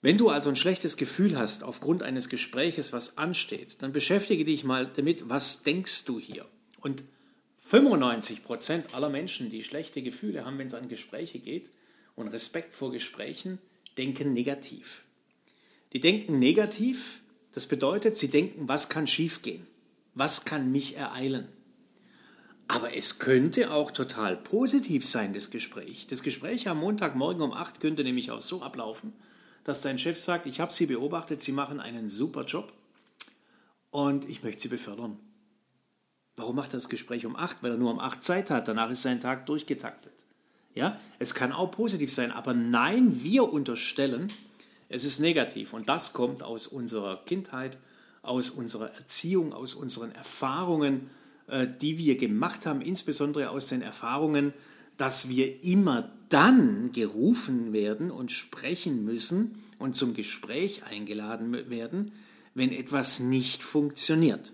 Wenn 0.00 0.16
du 0.16 0.28
also 0.28 0.48
ein 0.48 0.56
schlechtes 0.56 0.96
Gefühl 0.96 1.36
hast 1.36 1.64
aufgrund 1.64 2.04
eines 2.04 2.28
Gespräches, 2.28 2.92
was 2.92 3.18
ansteht, 3.18 3.82
dann 3.82 3.92
beschäftige 3.92 4.44
dich 4.44 4.62
mal 4.62 4.86
damit, 4.86 5.28
was 5.28 5.64
denkst 5.64 6.04
du 6.04 6.20
hier? 6.20 6.46
Und 6.80 7.02
95 7.68 8.44
Prozent 8.44 8.94
aller 8.94 9.10
Menschen, 9.10 9.50
die 9.50 9.62
schlechte 9.62 10.00
Gefühle 10.00 10.46
haben, 10.46 10.56
wenn 10.56 10.68
es 10.68 10.74
an 10.74 10.88
Gespräche 10.88 11.38
geht 11.38 11.70
und 12.16 12.28
Respekt 12.28 12.72
vor 12.72 12.90
Gesprächen, 12.90 13.58
denken 13.98 14.32
negativ. 14.32 15.04
Die 15.92 16.00
denken 16.00 16.38
negativ, 16.38 17.20
das 17.52 17.66
bedeutet, 17.66 18.16
sie 18.16 18.28
denken, 18.28 18.68
was 18.68 18.88
kann 18.88 19.06
schiefgehen? 19.06 19.66
Was 20.14 20.46
kann 20.46 20.72
mich 20.72 20.96
ereilen? 20.96 21.46
Aber 22.68 22.96
es 22.96 23.18
könnte 23.18 23.70
auch 23.70 23.90
total 23.90 24.38
positiv 24.38 25.06
sein, 25.06 25.34
das 25.34 25.50
Gespräch. 25.50 26.06
Das 26.08 26.22
Gespräch 26.22 26.68
am 26.68 26.78
Montagmorgen 26.78 27.42
um 27.42 27.52
8 27.52 27.80
könnte 27.80 28.02
nämlich 28.02 28.30
auch 28.30 28.40
so 28.40 28.62
ablaufen, 28.62 29.12
dass 29.64 29.82
dein 29.82 29.98
Chef 29.98 30.18
sagt, 30.18 30.46
ich 30.46 30.60
habe 30.60 30.72
Sie 30.72 30.86
beobachtet, 30.86 31.42
Sie 31.42 31.52
machen 31.52 31.80
einen 31.80 32.08
super 32.08 32.44
Job 32.44 32.72
und 33.90 34.26
ich 34.26 34.42
möchte 34.42 34.62
sie 34.62 34.68
befördern. 34.68 35.18
Warum 36.38 36.56
macht 36.56 36.72
er 36.72 36.78
das 36.78 36.88
Gespräch 36.88 37.26
um 37.26 37.36
8? 37.36 37.58
Weil 37.62 37.72
er 37.72 37.76
nur 37.76 37.90
um 37.90 37.98
8 37.98 38.22
Zeit 38.22 38.50
hat. 38.50 38.68
Danach 38.68 38.90
ist 38.90 39.02
sein 39.02 39.20
Tag 39.20 39.46
durchgetaktet. 39.46 40.12
Ja, 40.74 40.98
es 41.18 41.34
kann 41.34 41.52
auch 41.52 41.72
positiv 41.72 42.12
sein, 42.12 42.30
aber 42.30 42.54
nein, 42.54 43.22
wir 43.22 43.52
unterstellen, 43.52 44.32
es 44.88 45.04
ist 45.04 45.18
negativ. 45.18 45.72
Und 45.72 45.88
das 45.88 46.12
kommt 46.12 46.42
aus 46.44 46.68
unserer 46.68 47.24
Kindheit, 47.24 47.78
aus 48.22 48.50
unserer 48.50 48.94
Erziehung, 48.94 49.52
aus 49.52 49.74
unseren 49.74 50.12
Erfahrungen, 50.12 51.10
äh, 51.48 51.66
die 51.80 51.98
wir 51.98 52.16
gemacht 52.16 52.66
haben, 52.66 52.80
insbesondere 52.80 53.50
aus 53.50 53.66
den 53.66 53.82
Erfahrungen, 53.82 54.52
dass 54.96 55.28
wir 55.28 55.64
immer 55.64 56.10
dann 56.28 56.92
gerufen 56.92 57.72
werden 57.72 58.10
und 58.10 58.30
sprechen 58.30 59.04
müssen 59.04 59.56
und 59.78 59.96
zum 59.96 60.14
Gespräch 60.14 60.84
eingeladen 60.84 61.52
werden, 61.70 62.12
wenn 62.54 62.70
etwas 62.70 63.18
nicht 63.18 63.62
funktioniert. 63.62 64.52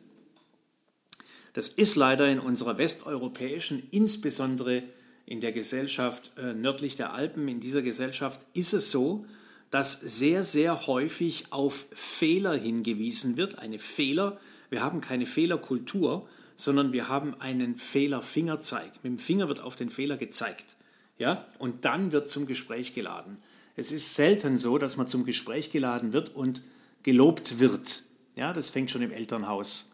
Das 1.54 1.68
ist 1.68 1.94
leider 1.94 2.28
in 2.28 2.40
unserer 2.40 2.78
westeuropäischen, 2.78 3.84
insbesondere 3.92 4.82
in 5.24 5.40
der 5.40 5.52
Gesellschaft 5.52 6.32
äh, 6.36 6.52
nördlich 6.52 6.96
der 6.96 7.14
Alpen, 7.14 7.48
in 7.48 7.60
dieser 7.60 7.80
Gesellschaft 7.80 8.44
ist 8.52 8.74
es 8.74 8.90
so, 8.90 9.24
dass 9.70 10.00
sehr, 10.00 10.42
sehr 10.42 10.86
häufig 10.86 11.46
auf 11.50 11.86
Fehler 11.92 12.54
hingewiesen 12.54 13.36
wird. 13.36 13.58
Eine 13.60 13.78
Fehler, 13.78 14.36
wir 14.68 14.82
haben 14.82 15.00
keine 15.00 15.26
Fehlerkultur, 15.26 16.28
sondern 16.56 16.92
wir 16.92 17.08
haben 17.08 17.40
einen 17.40 17.76
Fehlerfingerzeig. 17.76 18.92
Mit 19.02 19.12
dem 19.12 19.18
Finger 19.18 19.48
wird 19.48 19.62
auf 19.62 19.76
den 19.76 19.90
Fehler 19.90 20.16
gezeigt. 20.16 20.76
Ja? 21.18 21.46
Und 21.58 21.84
dann 21.84 22.10
wird 22.10 22.28
zum 22.28 22.46
Gespräch 22.46 22.92
geladen. 22.92 23.38
Es 23.76 23.92
ist 23.92 24.14
selten 24.14 24.58
so, 24.58 24.76
dass 24.78 24.96
man 24.96 25.06
zum 25.06 25.24
Gespräch 25.24 25.70
geladen 25.70 26.12
wird 26.12 26.34
und 26.34 26.62
gelobt 27.04 27.60
wird. 27.60 28.02
Ja, 28.34 28.52
das 28.52 28.70
fängt 28.70 28.90
schon 28.90 29.02
im 29.02 29.12
Elternhaus 29.12 29.93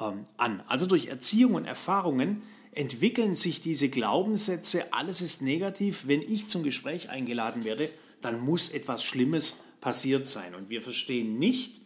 ähm, 0.00 0.24
an. 0.36 0.62
Also 0.66 0.86
durch 0.86 1.06
Erziehung 1.06 1.54
und 1.54 1.64
Erfahrungen 1.64 2.42
entwickeln 2.72 3.34
sich 3.34 3.60
diese 3.60 3.88
Glaubenssätze, 3.88 4.92
alles 4.92 5.20
ist 5.20 5.42
negativ. 5.42 6.06
Wenn 6.06 6.22
ich 6.22 6.48
zum 6.48 6.62
Gespräch 6.62 7.08
eingeladen 7.08 7.64
werde, 7.64 7.88
dann 8.20 8.40
muss 8.40 8.70
etwas 8.70 9.02
Schlimmes 9.02 9.56
passiert 9.80 10.26
sein. 10.26 10.54
Und 10.54 10.68
wir 10.68 10.82
verstehen 10.82 11.38
nicht 11.38 11.80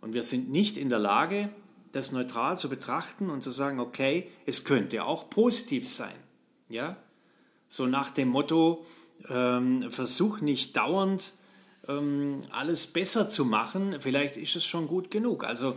und 0.00 0.14
wir 0.14 0.22
sind 0.22 0.50
nicht 0.50 0.76
in 0.76 0.88
der 0.88 0.98
Lage, 0.98 1.50
das 1.92 2.12
neutral 2.12 2.58
zu 2.58 2.68
betrachten 2.68 3.30
und 3.30 3.42
zu 3.42 3.50
sagen, 3.50 3.80
okay, 3.80 4.28
es 4.46 4.64
könnte 4.64 5.04
auch 5.04 5.30
positiv 5.30 5.88
sein. 5.88 6.14
Ja? 6.68 6.96
So 7.68 7.86
nach 7.86 8.10
dem 8.10 8.28
Motto, 8.28 8.84
ähm, 9.28 9.90
versuch 9.90 10.40
nicht 10.40 10.76
dauernd 10.76 11.32
ähm, 11.88 12.42
alles 12.50 12.86
besser 12.86 13.28
zu 13.28 13.44
machen, 13.44 13.96
vielleicht 13.98 14.36
ist 14.36 14.56
es 14.56 14.64
schon 14.64 14.86
gut 14.86 15.10
genug. 15.10 15.44
Also 15.44 15.74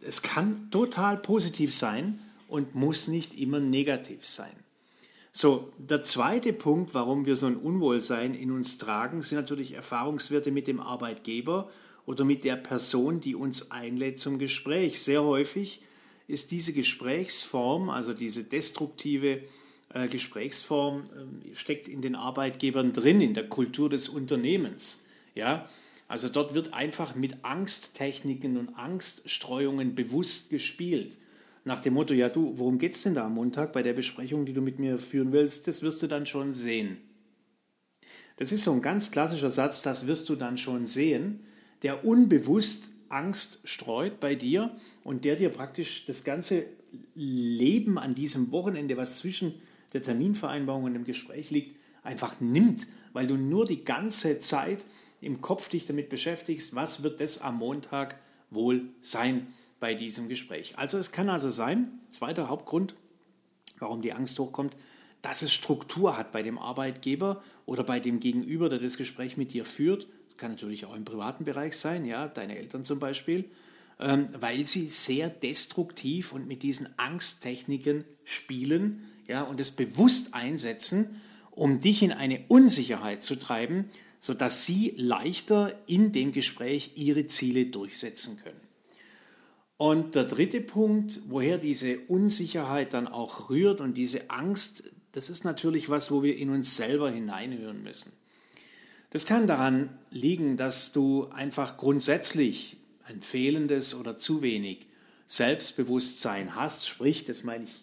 es 0.00 0.22
kann 0.22 0.70
total 0.70 1.16
positiv 1.16 1.74
sein 1.74 2.18
und 2.48 2.74
muss 2.74 3.08
nicht 3.08 3.34
immer 3.38 3.60
negativ 3.60 4.26
sein. 4.26 4.52
So, 5.32 5.70
der 5.76 6.00
zweite 6.00 6.52
Punkt, 6.52 6.94
warum 6.94 7.26
wir 7.26 7.36
so 7.36 7.46
ein 7.46 7.56
Unwohlsein 7.56 8.34
in 8.34 8.50
uns 8.50 8.78
tragen, 8.78 9.20
sind 9.20 9.36
natürlich 9.36 9.74
Erfahrungswerte 9.74 10.50
mit 10.50 10.66
dem 10.66 10.80
Arbeitgeber 10.80 11.68
oder 12.06 12.24
mit 12.24 12.44
der 12.44 12.56
Person, 12.56 13.20
die 13.20 13.34
uns 13.34 13.70
einlädt 13.70 14.18
zum 14.18 14.38
Gespräch. 14.38 15.02
Sehr 15.02 15.22
häufig 15.24 15.82
ist 16.26 16.52
diese 16.52 16.72
Gesprächsform, 16.72 17.90
also 17.90 18.14
diese 18.14 18.44
destruktive 18.44 19.42
äh, 19.92 20.08
Gesprächsform, 20.08 21.02
äh, 21.02 21.54
steckt 21.54 21.88
in 21.88 22.00
den 22.00 22.14
Arbeitgebern 22.14 22.92
drin, 22.92 23.20
in 23.20 23.34
der 23.34 23.48
Kultur 23.48 23.90
des 23.90 24.08
Unternehmens. 24.08 25.04
Ja, 25.34 25.68
also 26.08 26.28
dort 26.28 26.54
wird 26.54 26.72
einfach 26.72 27.14
mit 27.14 27.44
Angsttechniken 27.44 28.56
und 28.56 28.74
Angststreuungen 28.74 29.94
bewusst 29.94 30.50
gespielt. 30.50 31.18
Nach 31.64 31.80
dem 31.80 31.94
Motto, 31.94 32.14
ja 32.14 32.28
du, 32.28 32.52
worum 32.56 32.78
geht 32.78 32.92
es 32.92 33.02
denn 33.02 33.16
da 33.16 33.26
am 33.26 33.34
Montag 33.34 33.72
bei 33.72 33.82
der 33.82 33.92
Besprechung, 33.92 34.46
die 34.46 34.52
du 34.52 34.60
mit 34.60 34.78
mir 34.78 34.98
führen 34.98 35.32
willst? 35.32 35.66
Das 35.66 35.82
wirst 35.82 36.00
du 36.02 36.06
dann 36.06 36.24
schon 36.24 36.52
sehen. 36.52 36.98
Das 38.36 38.52
ist 38.52 38.64
so 38.64 38.72
ein 38.72 38.82
ganz 38.82 39.10
klassischer 39.10 39.50
Satz, 39.50 39.82
das 39.82 40.06
wirst 40.06 40.28
du 40.28 40.36
dann 40.36 40.58
schon 40.58 40.86
sehen, 40.86 41.40
der 41.82 42.04
unbewusst 42.04 42.84
Angst 43.08 43.60
streut 43.64 44.20
bei 44.20 44.34
dir 44.34 44.76
und 45.02 45.24
der 45.24 45.36
dir 45.36 45.48
praktisch 45.48 46.06
das 46.06 46.22
ganze 46.22 46.66
Leben 47.14 47.98
an 47.98 48.14
diesem 48.14 48.52
Wochenende, 48.52 48.96
was 48.96 49.18
zwischen 49.18 49.54
der 49.92 50.02
Terminvereinbarung 50.02 50.84
und 50.84 50.94
dem 50.94 51.04
Gespräch 51.04 51.50
liegt, 51.50 51.76
einfach 52.02 52.40
nimmt, 52.40 52.86
weil 53.12 53.26
du 53.26 53.36
nur 53.36 53.64
die 53.64 53.84
ganze 53.84 54.38
Zeit 54.40 54.84
im 55.20 55.40
Kopf 55.40 55.68
dich 55.68 55.86
damit 55.86 56.08
beschäftigst, 56.08 56.74
was 56.74 57.02
wird 57.02 57.20
das 57.20 57.40
am 57.40 57.58
Montag 57.58 58.18
wohl 58.50 58.88
sein 59.00 59.46
bei 59.80 59.94
diesem 59.94 60.28
Gespräch. 60.28 60.74
Also 60.76 60.98
es 60.98 61.12
kann 61.12 61.28
also 61.28 61.48
sein, 61.48 62.00
zweiter 62.10 62.48
Hauptgrund, 62.48 62.94
warum 63.78 64.02
die 64.02 64.12
Angst 64.12 64.38
hochkommt, 64.38 64.76
dass 65.22 65.42
es 65.42 65.52
Struktur 65.52 66.16
hat 66.16 66.32
bei 66.32 66.42
dem 66.42 66.58
Arbeitgeber 66.58 67.42
oder 67.64 67.82
bei 67.82 68.00
dem 68.00 68.20
Gegenüber, 68.20 68.68
der 68.68 68.78
das 68.78 68.96
Gespräch 68.96 69.36
mit 69.36 69.52
dir 69.52 69.64
führt. 69.64 70.06
Das 70.28 70.36
kann 70.36 70.52
natürlich 70.52 70.86
auch 70.86 70.94
im 70.94 71.04
privaten 71.04 71.44
Bereich 71.44 71.76
sein, 71.76 72.04
ja, 72.04 72.28
deine 72.28 72.56
Eltern 72.56 72.84
zum 72.84 73.00
Beispiel, 73.00 73.44
ähm, 73.98 74.28
weil 74.38 74.64
sie 74.64 74.88
sehr 74.88 75.28
destruktiv 75.28 76.32
und 76.32 76.46
mit 76.46 76.62
diesen 76.62 76.88
Angsttechniken 76.98 78.04
spielen, 78.24 79.02
ja, 79.26 79.42
und 79.42 79.58
es 79.58 79.72
bewusst 79.72 80.34
einsetzen, 80.34 81.20
um 81.50 81.80
dich 81.80 82.02
in 82.02 82.12
eine 82.12 82.44
Unsicherheit 82.48 83.22
zu 83.22 83.36
treiben, 83.36 83.86
sodass 84.20 84.64
sie 84.64 84.94
leichter 84.96 85.74
in 85.86 86.12
dem 86.12 86.32
Gespräch 86.32 86.92
ihre 86.96 87.26
Ziele 87.26 87.66
durchsetzen 87.66 88.38
können. 88.42 88.60
Und 89.76 90.14
der 90.14 90.24
dritte 90.24 90.60
Punkt, 90.60 91.20
woher 91.28 91.58
diese 91.58 91.98
Unsicherheit 92.08 92.94
dann 92.94 93.06
auch 93.06 93.50
rührt 93.50 93.80
und 93.80 93.96
diese 93.98 94.30
Angst, 94.30 94.84
das 95.12 95.28
ist 95.28 95.44
natürlich 95.44 95.88
was, 95.88 96.10
wo 96.10 96.22
wir 96.22 96.36
in 96.36 96.50
uns 96.50 96.76
selber 96.76 97.10
hineinhören 97.10 97.82
müssen. 97.82 98.12
Das 99.10 99.26
kann 99.26 99.46
daran 99.46 99.90
liegen, 100.10 100.56
dass 100.56 100.92
du 100.92 101.26
einfach 101.28 101.76
grundsätzlich 101.76 102.76
ein 103.04 103.20
fehlendes 103.20 103.94
oder 103.94 104.16
zu 104.16 104.42
wenig 104.42 104.86
Selbstbewusstsein 105.26 106.54
hast, 106.54 106.88
sprich, 106.88 107.24
das 107.24 107.44
meine 107.44 107.64
ich 107.64 107.82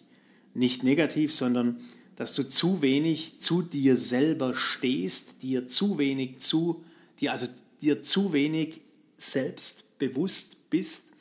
nicht 0.54 0.82
negativ, 0.82 1.34
sondern 1.34 1.80
dass 2.16 2.34
du 2.34 2.48
zu 2.48 2.82
wenig 2.82 3.40
zu 3.40 3.62
dir 3.62 3.96
selber 3.96 4.54
stehst, 4.54 5.42
dir 5.42 5.66
zu 5.66 5.98
wenig 5.98 6.38
zu, 6.38 6.82
dir 7.20 7.32
also 7.32 7.48
dir 7.80 8.02
zu 8.02 8.32
wenig 8.32 8.80
selbstbewusst 9.16 10.70
bist 10.70 11.12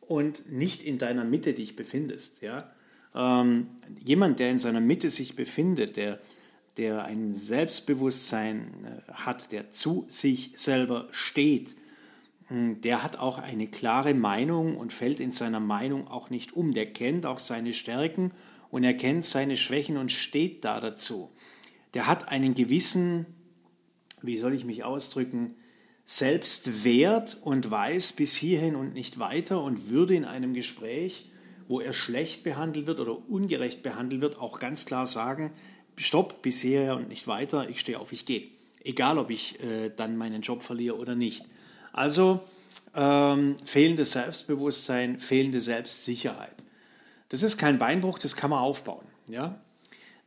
und 0.00 0.50
nicht 0.50 0.82
in 0.82 0.98
deiner 0.98 1.24
Mitte 1.24 1.52
dich 1.52 1.76
befindest. 1.76 2.40
Ja? 2.40 2.70
Ähm, 3.14 3.66
jemand, 4.04 4.38
der 4.40 4.50
in 4.50 4.58
seiner 4.58 4.80
Mitte 4.80 5.10
sich 5.10 5.36
befindet, 5.36 5.96
der, 5.96 6.18
der 6.76 7.04
ein 7.04 7.34
Selbstbewusstsein 7.34 8.70
äh, 8.84 9.12
hat, 9.12 9.52
der 9.52 9.70
zu 9.70 10.06
sich 10.08 10.52
selber 10.56 11.08
steht, 11.10 11.76
hm, 12.46 12.80
der 12.80 13.02
hat 13.02 13.18
auch 13.18 13.38
eine 13.38 13.66
klare 13.66 14.14
Meinung 14.14 14.76
und 14.76 14.92
fällt 14.92 15.20
in 15.20 15.32
seiner 15.32 15.60
Meinung 15.60 16.08
auch 16.08 16.30
nicht 16.30 16.54
um. 16.54 16.72
Der 16.72 16.86
kennt 16.86 17.26
auch 17.26 17.38
seine 17.38 17.72
Stärken 17.72 18.32
und 18.70 18.84
er 18.84 18.94
kennt 18.94 19.24
seine 19.24 19.56
Schwächen 19.56 19.96
und 19.96 20.12
steht 20.12 20.64
da 20.64 20.80
dazu. 20.80 21.30
Der 21.94 22.06
hat 22.06 22.28
einen 22.28 22.54
gewissen, 22.54 23.26
wie 24.22 24.36
soll 24.36 24.54
ich 24.54 24.64
mich 24.64 24.84
ausdrücken, 24.84 25.54
Selbstwert 26.06 27.36
und 27.42 27.70
weiß 27.70 28.12
bis 28.12 28.34
hierhin 28.34 28.76
und 28.76 28.94
nicht 28.94 29.18
weiter 29.18 29.62
und 29.62 29.90
würde 29.90 30.14
in 30.14 30.24
einem 30.24 30.54
Gespräch, 30.54 31.30
wo 31.68 31.80
er 31.80 31.92
schlecht 31.92 32.44
behandelt 32.44 32.86
wird 32.86 33.00
oder 33.00 33.28
ungerecht 33.28 33.82
behandelt 33.82 34.22
wird, 34.22 34.40
auch 34.40 34.58
ganz 34.58 34.86
klar 34.86 35.06
sagen, 35.06 35.50
stopp, 35.96 36.40
bis 36.40 36.60
hierher 36.60 36.96
und 36.96 37.08
nicht 37.08 37.26
weiter, 37.26 37.68
ich 37.68 37.80
stehe 37.80 37.98
auf, 37.98 38.12
ich 38.12 38.24
gehe. 38.24 38.44
Egal, 38.84 39.18
ob 39.18 39.28
ich 39.28 39.62
äh, 39.62 39.90
dann 39.94 40.16
meinen 40.16 40.40
Job 40.40 40.62
verliere 40.62 40.96
oder 40.96 41.14
nicht. 41.14 41.44
Also 41.92 42.40
ähm, 42.94 43.56
fehlendes 43.64 44.12
Selbstbewusstsein, 44.12 45.18
fehlende 45.18 45.60
Selbstsicherheit. 45.60 46.54
Das 47.28 47.42
ist 47.42 47.58
kein 47.58 47.78
Beinbruch, 47.78 48.18
das 48.18 48.36
kann 48.36 48.50
man 48.50 48.60
aufbauen. 48.60 49.04
Ja? 49.26 49.60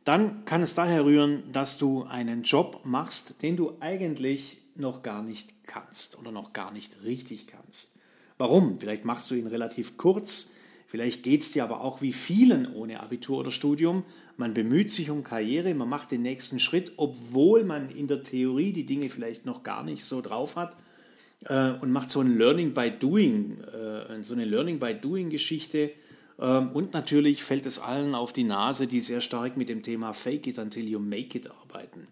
Dann 0.04 0.44
kann 0.44 0.62
es 0.62 0.74
daher 0.74 1.04
rühren, 1.04 1.42
dass 1.52 1.78
du 1.78 2.04
einen 2.04 2.42
Job 2.42 2.80
machst, 2.84 3.34
den 3.42 3.56
du 3.56 3.76
eigentlich 3.80 4.58
noch 4.74 5.02
gar 5.02 5.22
nicht 5.22 5.66
kannst 5.66 6.18
oder 6.18 6.32
noch 6.32 6.52
gar 6.52 6.72
nicht 6.72 7.02
richtig 7.04 7.46
kannst. 7.46 7.92
Warum? 8.38 8.78
Vielleicht 8.78 9.04
machst 9.04 9.30
du 9.30 9.34
ihn 9.34 9.46
relativ 9.46 9.96
kurz, 9.96 10.50
vielleicht 10.88 11.22
geht 11.22 11.42
es 11.42 11.52
dir 11.52 11.62
aber 11.62 11.82
auch 11.82 12.02
wie 12.02 12.12
vielen 12.12 12.72
ohne 12.72 13.00
Abitur 13.00 13.38
oder 13.38 13.50
Studium. 13.50 14.04
Man 14.36 14.54
bemüht 14.54 14.90
sich 14.90 15.10
um 15.10 15.22
Karriere, 15.22 15.74
man 15.74 15.88
macht 15.88 16.10
den 16.10 16.22
nächsten 16.22 16.58
Schritt, 16.58 16.92
obwohl 16.96 17.64
man 17.64 17.90
in 17.90 18.08
der 18.08 18.22
Theorie 18.22 18.72
die 18.72 18.86
Dinge 18.86 19.08
vielleicht 19.08 19.46
noch 19.46 19.62
gar 19.62 19.84
nicht 19.84 20.04
so 20.04 20.20
drauf 20.20 20.56
hat 20.56 20.76
äh, 21.44 21.70
und 21.70 21.92
macht 21.92 22.10
so 22.10 22.20
ein 22.20 22.36
Learning 22.38 22.74
by 22.74 22.90
Doing, 22.90 23.60
äh, 23.60 24.22
so 24.22 24.34
eine 24.34 24.44
Learning 24.44 24.80
by 24.80 24.94
Doing 24.94 25.30
Geschichte 25.30 25.92
und 26.36 26.92
natürlich 26.92 27.44
fällt 27.44 27.66
es 27.66 27.78
allen 27.78 28.14
auf 28.14 28.32
die 28.32 28.44
Nase, 28.44 28.86
die 28.86 29.00
sehr 29.00 29.20
stark 29.20 29.56
mit 29.56 29.68
dem 29.68 29.82
Thema 29.82 30.12
Fake 30.12 30.46
it 30.46 30.58
until 30.58 30.88
you 30.88 30.98
make 30.98 31.36
it 31.36 31.50
arbeiten. 31.50 32.08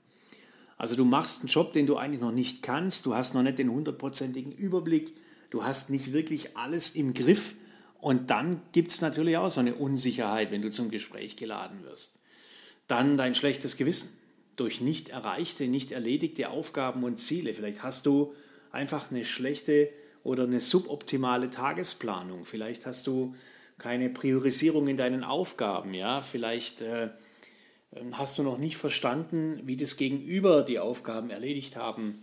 Also 0.76 0.94
du 0.94 1.04
machst 1.04 1.40
einen 1.40 1.48
Job, 1.48 1.72
den 1.72 1.86
du 1.86 1.96
eigentlich 1.96 2.20
noch 2.20 2.32
nicht 2.32 2.62
kannst, 2.62 3.06
du 3.06 3.14
hast 3.14 3.34
noch 3.34 3.42
nicht 3.42 3.58
den 3.58 3.70
hundertprozentigen 3.70 4.52
Überblick, 4.52 5.12
du 5.50 5.64
hast 5.64 5.90
nicht 5.90 6.12
wirklich 6.12 6.56
alles 6.56 6.94
im 6.94 7.12
Griff 7.12 7.54
Und 8.00 8.30
dann 8.30 8.62
gibt 8.72 8.90
es 8.90 9.00
natürlich 9.00 9.36
auch 9.36 9.48
so 9.48 9.60
eine 9.60 9.74
Unsicherheit, 9.74 10.50
wenn 10.50 10.62
du 10.62 10.70
zum 10.70 10.90
Gespräch 10.90 11.36
geladen 11.36 11.84
wirst. 11.84 12.18
Dann 12.86 13.16
dein 13.16 13.34
schlechtes 13.34 13.76
Gewissen 13.76 14.10
durch 14.56 14.80
nicht 14.80 15.10
erreichte, 15.10 15.68
nicht 15.68 15.92
erledigte 15.92 16.50
Aufgaben 16.50 17.04
und 17.04 17.18
Ziele. 17.18 17.54
Vielleicht 17.54 17.82
hast 17.82 18.06
du 18.06 18.32
einfach 18.72 19.10
eine 19.10 19.24
schlechte 19.24 19.90
oder 20.22 20.44
eine 20.44 20.60
suboptimale 20.60 21.50
Tagesplanung. 21.50 22.44
Vielleicht 22.44 22.86
hast 22.86 23.06
du 23.06 23.34
keine 23.80 24.10
Priorisierung 24.10 24.87
in 24.87 24.96
deinen 24.96 25.25
Aufgaben. 25.25 25.94
Ja? 25.94 26.20
Vielleicht 26.20 26.82
äh, 26.82 27.08
hast 28.12 28.38
du 28.38 28.44
noch 28.44 28.58
nicht 28.58 28.76
verstanden, 28.76 29.62
wie 29.64 29.76
das 29.76 29.96
Gegenüber 29.96 30.62
die 30.62 30.78
Aufgaben 30.78 31.30
erledigt 31.30 31.76
haben, 31.76 32.14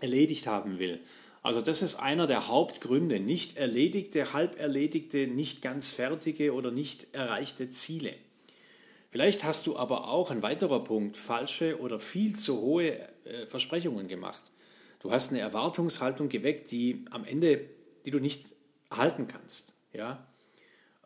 erledigt 0.00 0.48
haben 0.48 0.80
will. 0.80 1.00
Also 1.42 1.60
das 1.60 1.82
ist 1.82 1.96
einer 1.96 2.26
der 2.26 2.48
Hauptgründe. 2.48 3.20
Nicht 3.20 3.56
erledigte, 3.56 4.32
halb 4.32 4.58
erledigte, 4.58 5.28
nicht 5.28 5.62
ganz 5.62 5.90
fertige 5.90 6.54
oder 6.54 6.70
nicht 6.70 7.06
erreichte 7.12 7.68
Ziele. 7.68 8.14
Vielleicht 9.10 9.44
hast 9.44 9.66
du 9.68 9.76
aber 9.76 10.08
auch 10.08 10.32
ein 10.32 10.42
weiterer 10.42 10.82
Punkt, 10.82 11.16
falsche 11.16 11.78
oder 11.78 12.00
viel 12.00 12.34
zu 12.34 12.60
hohe 12.60 12.98
äh, 13.24 13.46
Versprechungen 13.46 14.08
gemacht. 14.08 14.42
Du 15.00 15.12
hast 15.12 15.30
eine 15.30 15.40
Erwartungshaltung 15.40 16.30
geweckt, 16.30 16.70
die 16.70 17.04
am 17.10 17.24
Ende, 17.24 17.68
die 18.06 18.10
du 18.10 18.18
nicht 18.18 18.46
halten 18.90 19.28
kannst. 19.28 19.74
Ja? 19.92 20.26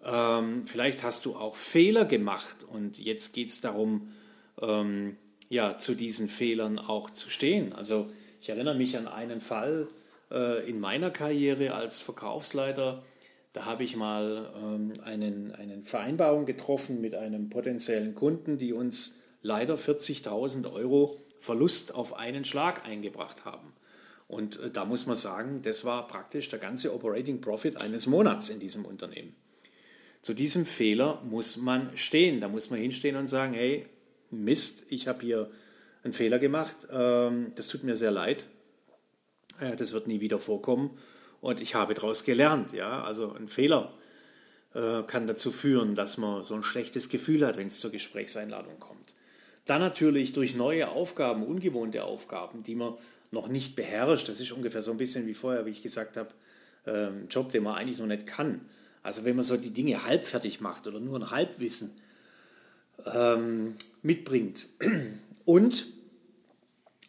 Ähm, 0.05 0.67
vielleicht 0.67 1.03
hast 1.03 1.25
du 1.25 1.37
auch 1.37 1.57
Fehler 1.57 2.05
gemacht 2.05 2.57
und 2.67 2.99
jetzt 2.99 3.33
geht 3.33 3.51
es 3.51 3.61
darum, 3.61 4.09
ähm, 4.61 5.17
ja, 5.49 5.79
zu 5.79 5.95
diesen 5.95 6.29
Fehlern 6.29 6.79
auch 6.79 7.11
zu 7.11 7.31
stehen. 7.31 7.73
Also 7.73 8.09
ich 8.41 8.49
erinnere 8.49 8.75
mich 8.75 8.97
an 8.97 9.09
einen 9.09 9.41
Fall, 9.41 9.89
äh, 10.31 10.69
in 10.69 10.81
meiner 10.81 11.11
Karriere 11.11 11.75
als 11.75 12.01
Verkaufsleiter, 12.01 13.03
da 13.53 13.65
habe 13.65 13.83
ich 13.83 13.97
mal 13.97 14.53
ähm, 14.63 14.93
einen, 15.05 15.53
eine 15.55 15.83
Vereinbarung 15.83 16.45
getroffen 16.45 17.01
mit 17.01 17.15
einem 17.15 17.49
potenziellen 17.49 18.15
Kunden, 18.15 18.59
die 18.59 18.73
uns 18.73 19.21
leider 19.43 19.75
40.000 19.77 20.71
Euro 20.73 21.17
Verlust 21.41 21.95
auf 21.95 22.15
einen 22.15 22.45
Schlag 22.45 22.87
eingebracht 22.87 23.45
haben. 23.45 23.73
Und 24.27 24.61
äh, 24.61 24.71
da 24.71 24.85
muss 24.85 25.07
man 25.07 25.17
sagen, 25.17 25.63
das 25.63 25.85
war 25.85 26.07
praktisch 26.07 26.49
der 26.51 26.59
ganze 26.59 26.95
Operating 26.95 27.41
Profit 27.41 27.81
eines 27.81 28.07
Monats 28.07 28.51
in 28.51 28.61
diesem 28.61 28.85
Unternehmen. 28.85 29.35
Zu 30.23 30.35
diesem 30.35 30.67
Fehler 30.67 31.23
muss 31.25 31.57
man 31.57 31.97
stehen. 31.97 32.41
Da 32.41 32.49
muss 32.49 32.71
man 32.71 32.81
hinstehen 32.81 33.17
und 33.17 33.27
sagen, 33.27 33.55
hey, 33.55 33.87
Mist, 34.31 34.85
ich 34.89 35.09
habe 35.09 35.25
hier 35.25 35.51
einen 36.03 36.13
Fehler 36.13 36.39
gemacht, 36.39 36.77
ähm, 36.91 37.53
das 37.55 37.69
tut 37.69 37.85
mir 37.85 37.97
sehr 37.97 38.11
leid, 38.11 38.47
äh, 39.61 39.77
das 39.77 39.93
wird 39.93 40.07
nie 40.07 40.21
wieder 40.21 40.39
vorkommen 40.39 40.91
und 41.41 41.61
ich 41.61 41.75
habe 41.75 41.95
daraus 41.95 42.25
gelernt. 42.25 42.73
Ja? 42.73 43.03
Also 43.03 43.33
ein 43.33 43.49
Fehler 43.49 43.93
äh, 44.75 45.03
kann 45.03 45.27
dazu 45.27 45.51
führen, 45.51 45.95
dass 45.95 46.19
man 46.19 46.45
so 46.45 46.55
ein 46.55 46.63
schlechtes 46.63 47.09
Gefühl 47.09 47.47
hat, 47.47 47.57
wenn 47.57 47.69
es 47.69 47.81
zur 47.81 47.91
Gesprächseinladung 47.91 48.79
kommt. 48.79 49.15
Dann 49.65 49.81
natürlich 49.81 50.33
durch 50.33 50.55
neue 50.55 50.89
Aufgaben, 50.89 51.45
ungewohnte 51.45 52.05
Aufgaben, 52.05 52.63
die 52.63 52.75
man 52.75 52.95
noch 53.31 53.49
nicht 53.49 53.77
beherrscht. 53.77 54.29
Das 54.29 54.41
ist 54.41 54.53
ungefähr 54.53 54.81
so 54.81 54.91
ein 54.91 54.97
bisschen 54.97 55.27
wie 55.27 55.35
vorher, 55.35 55.67
wie 55.67 55.71
ich 55.71 55.83
gesagt 55.83 56.17
habe, 56.17 56.31
ein 56.87 57.27
Job, 57.29 57.53
den 57.53 57.65
man 57.65 57.75
eigentlich 57.75 57.99
noch 57.99 58.07
nicht 58.07 58.25
kann. 58.25 58.63
Also 59.03 59.25
wenn 59.25 59.37
man 59.37 59.45
so 59.45 59.57
die 59.57 59.71
Dinge 59.71 60.05
halbfertig 60.05 60.61
macht 60.61 60.87
oder 60.87 61.01
nur 61.01 61.19
ein 61.19 61.31
Halbwissen 61.31 61.93
ähm, 63.15 63.75
mitbringt. 64.03 64.69
Und 65.45 65.87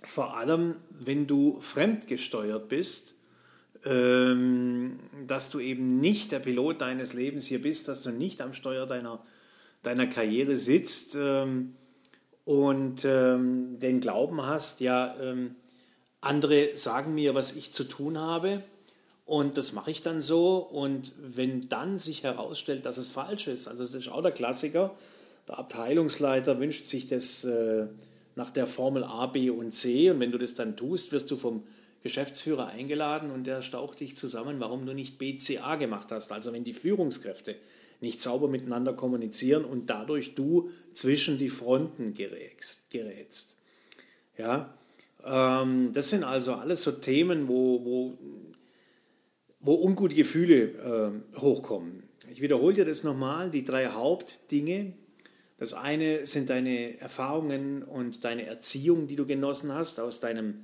vor 0.03 0.37
allem, 0.37 0.75
wenn 0.89 1.27
du 1.27 1.59
fremdgesteuert 1.59 2.69
bist, 2.69 3.15
ähm, 3.85 4.99
dass 5.27 5.49
du 5.49 5.59
eben 5.59 5.99
nicht 5.99 6.31
der 6.31 6.39
Pilot 6.39 6.81
deines 6.81 7.13
Lebens 7.13 7.45
hier 7.45 7.61
bist, 7.61 7.87
dass 7.87 8.03
du 8.03 8.11
nicht 8.11 8.41
am 8.41 8.53
Steuer 8.53 8.85
deiner, 8.85 9.23
deiner 9.83 10.07
Karriere 10.07 10.57
sitzt 10.57 11.15
ähm, 11.15 11.75
und 12.45 13.05
ähm, 13.05 13.79
den 13.79 13.99
Glauben 13.99 14.41
hast, 14.45 14.79
ja, 14.79 15.15
ähm, 15.21 15.55
andere 16.21 16.75
sagen 16.75 17.15
mir, 17.15 17.35
was 17.35 17.55
ich 17.55 17.71
zu 17.71 17.85
tun 17.85 18.17
habe 18.17 18.61
und 19.29 19.57
das 19.57 19.73
mache 19.73 19.91
ich 19.91 20.01
dann 20.01 20.19
so 20.19 20.57
und 20.57 21.13
wenn 21.21 21.69
dann 21.69 21.99
sich 21.99 22.23
herausstellt, 22.23 22.87
dass 22.87 22.97
es 22.97 23.11
falsch 23.11 23.47
ist, 23.47 23.67
also 23.67 23.83
das 23.83 23.93
ist 23.93 24.09
auch 24.09 24.23
der 24.23 24.31
Klassiker, 24.31 24.95
der 25.47 25.59
Abteilungsleiter 25.59 26.59
wünscht 26.59 26.87
sich 26.87 27.05
das 27.05 27.43
äh, 27.43 27.85
nach 28.35 28.49
der 28.49 28.65
Formel 28.65 29.03
A, 29.03 29.27
B 29.27 29.51
und 29.51 29.69
C. 29.69 30.09
Und 30.09 30.19
wenn 30.19 30.31
du 30.31 30.39
das 30.39 30.55
dann 30.55 30.75
tust, 30.75 31.11
wirst 31.11 31.29
du 31.29 31.35
vom 31.35 31.63
Geschäftsführer 32.01 32.69
eingeladen 32.69 33.29
und 33.29 33.45
der 33.45 33.61
staucht 33.61 33.99
dich 33.99 34.15
zusammen, 34.15 34.59
warum 34.59 34.87
du 34.87 34.93
nicht 34.93 35.19
BCA 35.19 35.75
gemacht 35.75 36.11
hast. 36.11 36.31
Also 36.31 36.51
wenn 36.51 36.63
die 36.63 36.73
Führungskräfte 36.73 37.55
nicht 38.01 38.21
sauber 38.21 38.47
miteinander 38.47 38.93
kommunizieren 38.93 39.63
und 39.63 39.91
dadurch 39.91 40.33
du 40.33 40.71
zwischen 40.93 41.37
die 41.37 41.49
Fronten 41.49 42.15
gerätst. 42.15 43.57
Ja, 44.37 44.73
ähm, 45.23 45.91
das 45.93 46.09
sind 46.09 46.23
also 46.23 46.53
alles 46.53 46.81
so 46.81 46.93
Themen, 46.93 47.47
wo, 47.47 47.85
wo, 47.85 48.17
wo 49.59 49.75
ungute 49.75 50.15
Gefühle 50.15 51.23
äh, 51.35 51.39
hochkommen. 51.39 52.03
Ich 52.31 52.41
wiederhole 52.41 52.75
dir 52.75 52.85
das 52.85 53.03
nochmal, 53.03 53.49
die 53.49 53.63
drei 53.63 53.87
Hauptdinge, 53.87 54.93
das 55.59 55.73
eine 55.73 56.25
sind 56.25 56.49
deine 56.49 56.99
Erfahrungen 56.99 57.83
und 57.83 58.23
deine 58.23 58.45
Erziehung, 58.45 59.07
die 59.07 59.17
du 59.17 59.25
genossen 59.25 59.73
hast 59.73 59.99
aus 59.99 60.21
deinem 60.21 60.61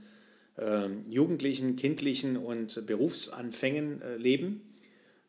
äh, 0.57 0.87
jugendlichen, 1.09 1.75
kindlichen 1.75 2.37
und 2.37 2.85
Berufsanfängen 2.85 4.01
äh, 4.01 4.15
Leben. 4.15 4.61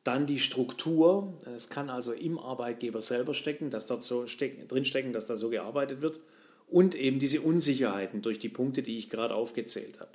Dann 0.05 0.26
die 0.26 0.38
Struktur. 0.38 1.35
Es 1.57 1.68
kann 1.68 1.90
also 1.90 2.12
im 2.12 2.38
Arbeitgeber 2.38 3.00
selber 3.00 3.35
stecken, 3.35 3.70
dass 3.70 3.87
dort 3.87 4.05
so 4.05 4.29
stecken, 4.29 4.68
drinstecken, 4.68 5.12
dass 5.12 5.26
da 5.26 5.35
so 5.35 5.50
gearbeitet 5.50 6.00
wird. 6.00 6.20
Und 6.68 6.94
eben 6.94 7.18
diese 7.18 7.40
Unsicherheiten 7.40 8.22
durch 8.22 8.38
die 8.38 8.48
Punkte, 8.48 8.85
die 8.85 8.98
ich 8.98 9.11
gerade 9.11 9.35
aufgezählt 9.35 9.98
habe. 9.98 10.12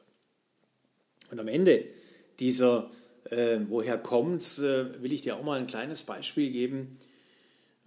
Und 1.30 1.42
am 1.42 1.50
Ende 1.50 1.84
dieser, 2.40 2.90
äh, 3.30 3.60
woher 3.68 3.98
kommt's, 3.98 4.60
äh, 4.60 5.02
will 5.02 5.14
ich 5.14 5.22
dir 5.22 5.36
auch 5.36 5.44
mal 5.44 5.60
ein 5.60 5.68
kleines 5.68 6.04
Beispiel 6.04 6.52
geben 6.52 6.98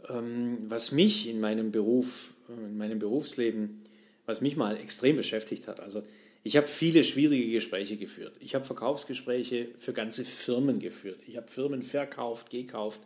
ähm, 0.09 0.59
was 0.69 0.93
mich 0.93 1.29
in 1.29 1.41
meinem 1.41 1.71
Beruf, 1.71 2.35
äh, 2.49 2.53
in 2.53 2.77
meinem 2.77 2.99
Berufsleben, 2.99 3.83
was 4.27 4.41
mich 4.41 4.57
mal 4.57 4.77
extrem 4.77 5.17
beschäftigt 5.17 5.69
hat. 5.69 5.81
Also 5.81 6.03
ich 6.43 6.57
habe 6.57 6.67
viele 6.67 7.05
schwierige 7.05 7.51
Gespräche 7.53 7.97
geführt. 7.97 8.35
Ich 8.41 8.55
habe 8.55 8.65
Verkaufsgespräche 8.65 9.69
für 9.79 9.93
ganze 9.93 10.25
Firmen 10.25 10.79
geführt. 10.79 11.21
Ich 11.27 11.37
habe 11.37 11.49
Firmen 11.49 11.83
verkauft, 11.83 12.51
gekauft. 12.51 13.01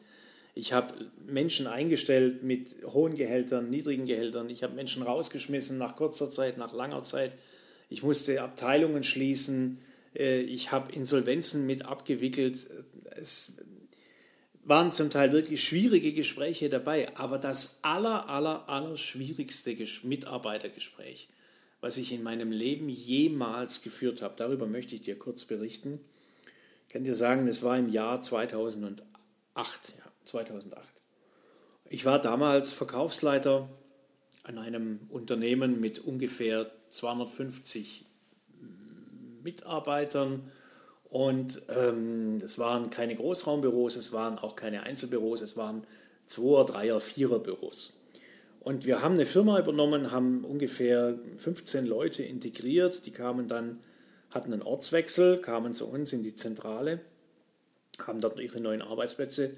Ich 0.54 0.72
habe 0.72 0.92
Menschen 1.24 1.68
eingestellt 1.68 2.42
mit 2.42 2.74
hohen 2.84 3.14
Gehältern, 3.14 3.70
niedrigen 3.70 4.06
Gehältern. 4.06 4.50
Ich 4.50 4.64
habe 4.64 4.74
Menschen 4.74 5.04
rausgeschmissen 5.04 5.78
nach 5.78 5.94
kurzer 5.94 6.30
Zeit, 6.30 6.58
nach 6.58 6.72
langer 6.72 7.02
Zeit. 7.02 7.32
Ich 7.90 8.02
musste 8.02 8.42
Abteilungen 8.42 9.04
schließen. 9.04 9.78
Äh, 10.14 10.40
ich 10.40 10.72
habe 10.72 10.92
Insolvenzen 10.92 11.66
mit 11.66 11.84
abgewickelt. 11.84 12.68
Es, 13.16 13.56
waren 14.68 14.92
zum 14.92 15.08
Teil 15.08 15.32
wirklich 15.32 15.64
schwierige 15.64 16.12
Gespräche 16.12 16.68
dabei, 16.68 17.16
aber 17.16 17.38
das 17.38 17.78
aller, 17.80 18.28
aller, 18.28 18.68
aller 18.68 18.96
schwierigste 18.96 19.74
Mitarbeitergespräch, 20.02 21.30
was 21.80 21.96
ich 21.96 22.12
in 22.12 22.22
meinem 22.22 22.52
Leben 22.52 22.90
jemals 22.90 23.80
geführt 23.80 24.20
habe, 24.20 24.34
darüber 24.36 24.66
möchte 24.66 24.94
ich 24.94 25.00
dir 25.00 25.18
kurz 25.18 25.46
berichten. 25.46 26.00
Ich 26.86 26.92
kann 26.92 27.02
dir 27.02 27.14
sagen, 27.14 27.48
es 27.48 27.62
war 27.62 27.78
im 27.78 27.88
Jahr 27.88 28.20
2008. 28.20 29.02
Ja, 29.56 30.12
2008. 30.24 30.84
Ich 31.88 32.04
war 32.04 32.20
damals 32.20 32.70
Verkaufsleiter 32.70 33.70
an 34.42 34.58
einem 34.58 35.00
Unternehmen 35.08 35.80
mit 35.80 35.98
ungefähr 35.98 36.70
250 36.90 38.04
Mitarbeitern 39.48 40.42
und 41.08 41.62
ähm, 41.74 42.38
es 42.44 42.58
waren 42.58 42.90
keine 42.90 43.16
Großraumbüros, 43.16 43.96
es 43.96 44.12
waren 44.12 44.38
auch 44.38 44.56
keine 44.56 44.82
Einzelbüros, 44.82 45.40
es 45.40 45.56
waren 45.56 45.84
Zweier-, 46.26 46.66
Dreier-, 46.66 47.00
Vierer-Büros. 47.00 47.94
Und 48.60 48.84
wir 48.84 49.00
haben 49.02 49.14
eine 49.14 49.24
Firma 49.24 49.58
übernommen, 49.58 50.12
haben 50.12 50.44
ungefähr 50.44 51.18
15 51.36 51.86
Leute 51.86 52.22
integriert, 52.22 53.06
die 53.06 53.12
kamen 53.12 53.48
dann, 53.48 53.78
hatten 54.30 54.52
einen 54.52 54.62
Ortswechsel, 54.62 55.38
kamen 55.38 55.72
zu 55.72 55.86
uns 55.86 56.12
in 56.12 56.22
die 56.22 56.34
Zentrale, 56.34 57.00
haben 58.06 58.20
dort 58.20 58.38
ihre 58.38 58.60
neuen 58.60 58.82
Arbeitsplätze 58.82 59.56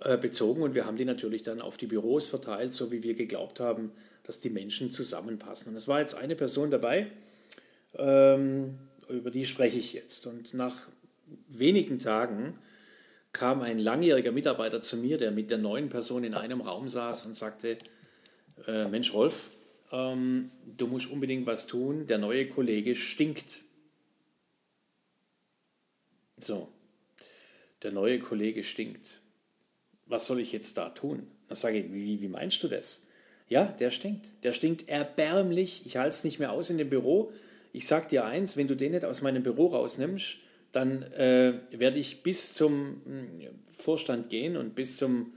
äh, 0.00 0.16
bezogen 0.16 0.62
und 0.62 0.76
wir 0.76 0.86
haben 0.86 0.96
die 0.96 1.04
natürlich 1.04 1.42
dann 1.42 1.60
auf 1.60 1.76
die 1.76 1.88
Büros 1.88 2.28
verteilt, 2.28 2.72
so 2.72 2.92
wie 2.92 3.02
wir 3.02 3.14
geglaubt 3.14 3.58
haben, 3.58 3.90
dass 4.22 4.38
die 4.38 4.50
Menschen 4.50 4.92
zusammenpassen. 4.92 5.70
Und 5.70 5.76
es 5.76 5.88
war 5.88 5.98
jetzt 5.98 6.14
eine 6.14 6.36
Person 6.36 6.70
dabei, 6.70 7.08
ähm, 7.98 8.78
über 9.16 9.30
die 9.30 9.44
spreche 9.44 9.78
ich 9.78 9.92
jetzt. 9.92 10.26
Und 10.26 10.54
nach 10.54 10.88
wenigen 11.48 11.98
Tagen 11.98 12.58
kam 13.32 13.62
ein 13.62 13.78
langjähriger 13.78 14.32
Mitarbeiter 14.32 14.80
zu 14.80 14.96
mir, 14.96 15.18
der 15.18 15.30
mit 15.30 15.50
der 15.50 15.58
neuen 15.58 15.88
Person 15.88 16.24
in 16.24 16.34
einem 16.34 16.60
Raum 16.60 16.88
saß 16.88 17.26
und 17.26 17.34
sagte, 17.34 17.78
äh, 18.66 18.86
Mensch 18.88 19.14
Rolf, 19.14 19.50
ähm, 19.90 20.50
du 20.76 20.86
musst 20.86 21.10
unbedingt 21.10 21.46
was 21.46 21.66
tun, 21.66 22.06
der 22.06 22.18
neue 22.18 22.46
Kollege 22.46 22.94
stinkt. 22.94 23.62
So, 26.38 26.68
der 27.82 27.92
neue 27.92 28.18
Kollege 28.18 28.62
stinkt. 28.62 29.20
was 30.06 30.26
soll 30.26 30.40
ich 30.40 30.52
jetzt 30.52 30.76
da 30.76 30.90
tun? 30.90 31.26
Dann 31.48 31.56
sage 31.56 31.78
ich, 31.78 31.92
wie, 31.92 32.20
wie 32.20 32.28
meinst 32.28 32.62
du 32.62 32.68
das? 32.68 33.06
Ja, 33.48 33.64
der 33.64 33.90
stinkt. 33.90 34.30
Der 34.42 34.52
stinkt 34.52 34.88
erbärmlich. 34.88 35.86
Ich 35.86 35.96
halte 35.96 36.10
es 36.10 36.24
nicht 36.24 36.38
mehr 36.38 36.52
aus 36.52 36.68
in 36.68 36.78
dem 36.78 36.90
Büro. 36.90 37.32
Ich 37.72 37.86
sage 37.86 38.08
dir 38.08 38.24
eins, 38.24 38.56
wenn 38.56 38.68
du 38.68 38.76
den 38.76 38.92
nicht 38.92 39.04
aus 39.04 39.22
meinem 39.22 39.42
Büro 39.42 39.68
rausnimmst, 39.68 40.36
dann 40.72 41.02
äh, 41.02 41.54
werde 41.70 41.98
ich 41.98 42.22
bis 42.22 42.54
zum 42.54 43.02
äh, 43.06 43.48
Vorstand 43.76 44.28
gehen 44.28 44.56
und 44.56 44.74
bis 44.74 44.96
zum 44.96 45.32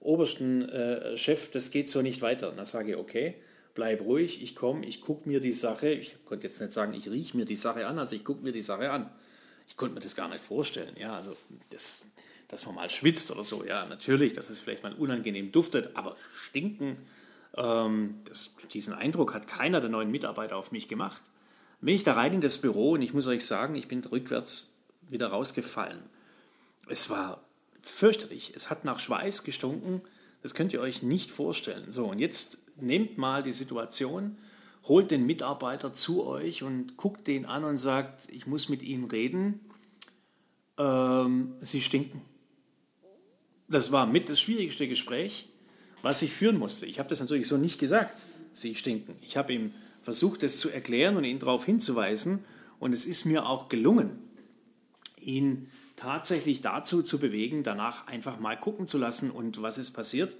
obersten 0.00 0.68
äh, 0.68 1.16
Chef, 1.16 1.50
das 1.50 1.70
geht 1.70 1.90
so 1.90 2.02
nicht 2.02 2.22
weiter. 2.22 2.50
Und 2.50 2.56
dann 2.56 2.64
sage 2.64 2.92
ich, 2.92 2.96
okay, 2.96 3.34
bleib 3.74 4.02
ruhig, 4.02 4.42
ich 4.42 4.54
komme, 4.54 4.84
ich 4.86 5.00
gucke 5.00 5.28
mir 5.28 5.40
die 5.40 5.52
Sache, 5.52 5.90
ich 5.90 6.24
konnte 6.24 6.46
jetzt 6.46 6.60
nicht 6.60 6.72
sagen, 6.72 6.94
ich 6.94 7.10
rieche 7.10 7.36
mir 7.36 7.44
die 7.44 7.56
Sache 7.56 7.86
an, 7.86 7.98
also 7.98 8.16
ich 8.16 8.24
gucke 8.24 8.42
mir 8.42 8.52
die 8.52 8.62
Sache 8.62 8.90
an. 8.90 9.10
Ich 9.66 9.76
konnte 9.76 9.94
mir 9.94 10.00
das 10.00 10.16
gar 10.16 10.28
nicht 10.28 10.42
vorstellen, 10.42 10.94
ja, 10.98 11.14
also 11.14 11.32
das, 11.70 12.04
dass 12.48 12.64
man 12.64 12.74
mal 12.74 12.88
schwitzt 12.88 13.30
oder 13.30 13.44
so, 13.44 13.64
ja, 13.64 13.84
natürlich, 13.86 14.32
dass 14.32 14.48
es 14.50 14.60
vielleicht 14.60 14.82
mal 14.82 14.94
unangenehm 14.94 15.52
duftet, 15.52 15.90
aber 15.94 16.16
stinken, 16.48 16.96
ähm, 17.56 18.20
das, 18.24 18.50
diesen 18.72 18.94
Eindruck 18.94 19.34
hat 19.34 19.46
keiner 19.46 19.80
der 19.80 19.90
neuen 19.90 20.10
Mitarbeiter 20.10 20.56
auf 20.56 20.72
mich 20.72 20.88
gemacht. 20.88 21.22
Bin 21.80 21.94
ich 21.94 22.02
da 22.02 22.14
rein 22.14 22.34
in 22.34 22.40
das 22.40 22.58
Büro 22.58 22.92
und 22.92 23.02
ich 23.02 23.14
muss 23.14 23.26
euch 23.26 23.46
sagen, 23.46 23.74
ich 23.74 23.88
bin 23.88 24.04
rückwärts 24.04 24.74
wieder 25.08 25.28
rausgefallen. 25.28 26.02
Es 26.88 27.08
war 27.08 27.44
fürchterlich. 27.82 28.52
Es 28.56 28.70
hat 28.70 28.84
nach 28.84 28.98
Schweiß 28.98 29.44
gestunken. 29.44 30.02
Das 30.42 30.54
könnt 30.54 30.72
ihr 30.72 30.80
euch 30.80 31.02
nicht 31.02 31.30
vorstellen. 31.30 31.90
So, 31.90 32.06
und 32.06 32.18
jetzt 32.18 32.58
nehmt 32.76 33.18
mal 33.18 33.42
die 33.42 33.52
Situation, 33.52 34.36
holt 34.84 35.10
den 35.10 35.26
Mitarbeiter 35.26 35.92
zu 35.92 36.26
euch 36.26 36.62
und 36.62 36.96
guckt 36.96 37.26
den 37.26 37.46
an 37.46 37.64
und 37.64 37.76
sagt, 37.76 38.28
ich 38.30 38.46
muss 38.46 38.68
mit 38.68 38.82
Ihnen 38.82 39.04
reden. 39.04 39.60
Ähm, 40.78 41.54
Sie 41.60 41.80
stinken. 41.80 42.22
Das 43.68 43.92
war 43.92 44.06
mit 44.06 44.28
das 44.28 44.40
schwierigste 44.40 44.88
Gespräch, 44.88 45.48
was 46.02 46.22
ich 46.22 46.32
führen 46.32 46.58
musste. 46.58 46.86
Ich 46.86 46.98
habe 46.98 47.08
das 47.08 47.20
natürlich 47.20 47.46
so 47.46 47.56
nicht 47.56 47.78
gesagt, 47.78 48.14
Sie 48.52 48.74
stinken. 48.74 49.16
Ich 49.20 49.36
habe 49.36 49.52
ihm 49.52 49.72
versucht, 50.08 50.42
das 50.42 50.56
zu 50.56 50.70
erklären 50.70 51.18
und 51.18 51.24
ihn 51.24 51.38
darauf 51.38 51.66
hinzuweisen. 51.66 52.42
Und 52.78 52.94
es 52.94 53.04
ist 53.04 53.26
mir 53.26 53.44
auch 53.44 53.68
gelungen, 53.68 54.18
ihn 55.20 55.70
tatsächlich 55.96 56.62
dazu 56.62 57.02
zu 57.02 57.18
bewegen, 57.18 57.62
danach 57.62 58.06
einfach 58.06 58.38
mal 58.38 58.58
gucken 58.58 58.86
zu 58.86 58.96
lassen 58.96 59.30
und 59.30 59.60
was 59.60 59.76
ist 59.76 59.90
passiert. 59.90 60.34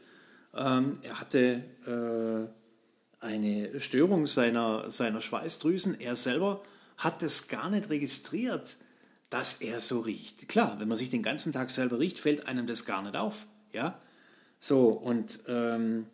Ähm, 0.55 0.95
er 1.03 1.21
hatte 1.21 1.63
äh, 1.87 3.23
eine 3.23 3.79
Störung 3.79 4.27
seiner, 4.27 4.89
seiner 4.89 5.21
Schweißdrüsen. 5.21 6.01
Er 6.01 6.17
selber 6.17 6.63
hat 6.97 7.23
es 7.23 7.49
gar 7.49 7.69
nicht 7.69 7.91
registriert, 7.91 8.77
dass 9.29 9.61
er 9.61 9.81
so 9.81 10.01
riecht. 10.01 10.49
Klar, 10.49 10.77
wenn 10.81 10.89
man 10.89 10.97
sich 10.97 11.11
den 11.11 11.23
ganzen 11.23 11.53
Tag 11.53 11.69
selber 11.69 11.99
riecht, 11.99 12.17
fällt 12.17 12.49
einem 12.49 12.67
das 12.67 12.87
gar 12.87 13.03
nicht 13.03 13.17
auf. 13.17 13.45
Ja, 13.75 14.01
so 14.61 14.89
und 14.89 15.41
ähm, 15.47 16.07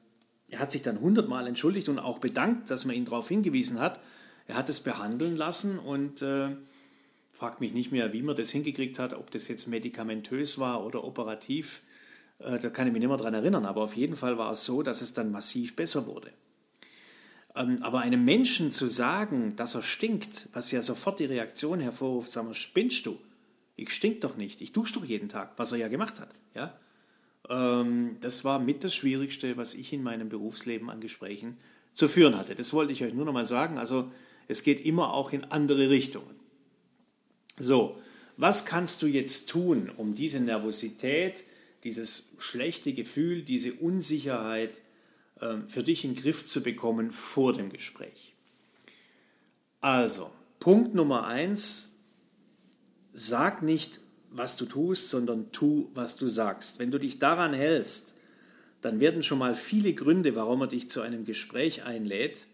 er 0.48 0.58
hat 0.60 0.70
sich 0.70 0.82
dann 0.82 1.00
hundertmal 1.00 1.46
entschuldigt 1.46 1.88
und 1.88 1.98
auch 1.98 2.18
bedankt, 2.18 2.70
dass 2.70 2.84
man 2.84 2.94
ihn 2.94 3.04
darauf 3.04 3.28
hingewiesen 3.28 3.80
hat. 3.80 4.00
Er 4.46 4.56
hat 4.56 4.68
es 4.68 4.80
behandeln 4.80 5.36
lassen 5.36 5.78
und 5.78 6.22
äh, 6.22 6.50
fragt 7.32 7.60
mich 7.60 7.72
nicht 7.72 7.92
mehr, 7.92 8.12
wie 8.12 8.22
man 8.22 8.36
das 8.36 8.50
hingekriegt 8.50 8.98
hat, 8.98 9.14
ob 9.14 9.30
das 9.30 9.48
jetzt 9.48 9.66
medikamentös 9.66 10.58
war 10.58 10.84
oder 10.84 11.04
operativ. 11.04 11.82
Äh, 12.38 12.58
da 12.58 12.70
kann 12.70 12.86
ich 12.86 12.92
mich 12.92 13.00
nicht 13.00 13.08
mehr 13.08 13.18
dran 13.18 13.34
erinnern, 13.34 13.64
aber 13.64 13.82
auf 13.82 13.96
jeden 13.96 14.16
Fall 14.16 14.38
war 14.38 14.52
es 14.52 14.64
so, 14.64 14.82
dass 14.82 15.02
es 15.02 15.14
dann 15.14 15.32
massiv 15.32 15.76
besser 15.76 16.06
wurde. 16.06 16.30
Ähm, 17.54 17.78
aber 17.82 18.00
einem 18.00 18.24
Menschen 18.24 18.70
zu 18.70 18.88
sagen, 18.88 19.56
dass 19.56 19.74
er 19.74 19.82
stinkt, 19.82 20.48
was 20.52 20.70
ja 20.70 20.82
sofort 20.82 21.20
die 21.20 21.24
Reaktion 21.24 21.80
hervorruft, 21.80 22.32
sagen 22.32 22.48
wir, 22.48 22.54
spinnst 22.54 23.06
du? 23.06 23.18
Ich 23.76 23.90
stink 23.90 24.20
doch 24.20 24.36
nicht, 24.36 24.60
ich 24.60 24.72
dusche 24.72 24.94
doch 24.94 25.04
jeden 25.04 25.28
Tag, 25.28 25.54
was 25.56 25.72
er 25.72 25.78
ja 25.78 25.88
gemacht 25.88 26.20
hat. 26.20 26.30
Ja? 26.54 26.76
Ähm, 27.48 28.16
das 28.20 28.44
war 28.44 28.58
mit 28.58 28.84
das 28.84 28.94
Schwierigste, 28.94 29.56
was 29.56 29.74
ich 29.74 29.92
in 29.92 30.02
meinem 30.02 30.28
Berufsleben 30.28 30.90
an 30.90 31.00
Gesprächen 31.00 31.56
zu 31.92 32.08
führen 32.08 32.36
hatte. 32.36 32.54
Das 32.54 32.72
wollte 32.72 32.92
ich 32.92 33.04
euch 33.04 33.14
nur 33.14 33.24
noch 33.24 33.32
mal 33.32 33.44
sagen. 33.44 33.78
Also 33.78 34.10
es 34.48 34.62
geht 34.62 34.84
immer 34.84 35.12
auch 35.12 35.32
in 35.32 35.44
andere 35.44 35.90
Richtungen. 35.90 36.34
So, 37.58 37.98
was 38.36 38.64
kannst 38.64 39.02
du 39.02 39.06
jetzt 39.06 39.48
tun, 39.48 39.90
um 39.96 40.14
diese 40.14 40.40
Nervosität, 40.40 41.44
dieses 41.84 42.32
schlechte 42.38 42.92
Gefühl, 42.92 43.42
diese 43.42 43.74
Unsicherheit 43.74 44.80
äh, 45.40 45.58
für 45.66 45.82
dich 45.82 46.04
in 46.04 46.14
den 46.14 46.22
Griff 46.22 46.44
zu 46.44 46.62
bekommen 46.62 47.10
vor 47.12 47.52
dem 47.52 47.70
Gespräch? 47.70 48.34
Also, 49.80 50.30
Punkt 50.58 50.94
Nummer 50.94 51.26
eins, 51.26 51.92
sag 53.12 53.62
nicht, 53.62 54.00
was 54.36 54.56
du 54.56 54.66
tust, 54.66 55.08
sondern 55.10 55.52
tu, 55.52 55.90
was 55.94 56.16
du 56.16 56.26
sagst. 56.26 56.78
Wenn 56.78 56.90
du 56.90 56.98
dich 56.98 57.18
daran 57.18 57.54
hältst, 57.54 58.14
dann 58.80 59.00
werden 59.00 59.22
schon 59.22 59.38
mal 59.38 59.54
viele 59.54 59.94
Gründe, 59.94 60.36
warum 60.36 60.62
er 60.62 60.66
dich 60.66 60.90
zu 60.90 61.00
einem 61.00 61.24
Gespräch 61.24 61.84
einlädt, 61.84 62.46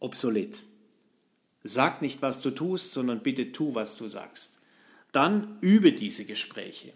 obsolet. 0.00 0.62
Sag 1.62 2.02
nicht, 2.02 2.22
was 2.22 2.40
du 2.40 2.50
tust, 2.50 2.92
sondern 2.92 3.22
bitte 3.22 3.52
tu, 3.52 3.74
was 3.74 3.96
du 3.96 4.08
sagst. 4.08 4.58
Dann 5.12 5.58
übe 5.60 5.92
diese 5.92 6.24
Gespräche. 6.24 6.92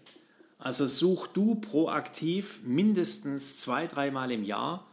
Also 0.57 0.85
such 0.85 1.27
du 1.27 1.55
proaktiv 1.55 2.61
mindestens 2.63 3.57
zwei, 3.57 3.87
dreimal 3.87 4.31
im 4.31 4.43
Jahr 4.43 4.85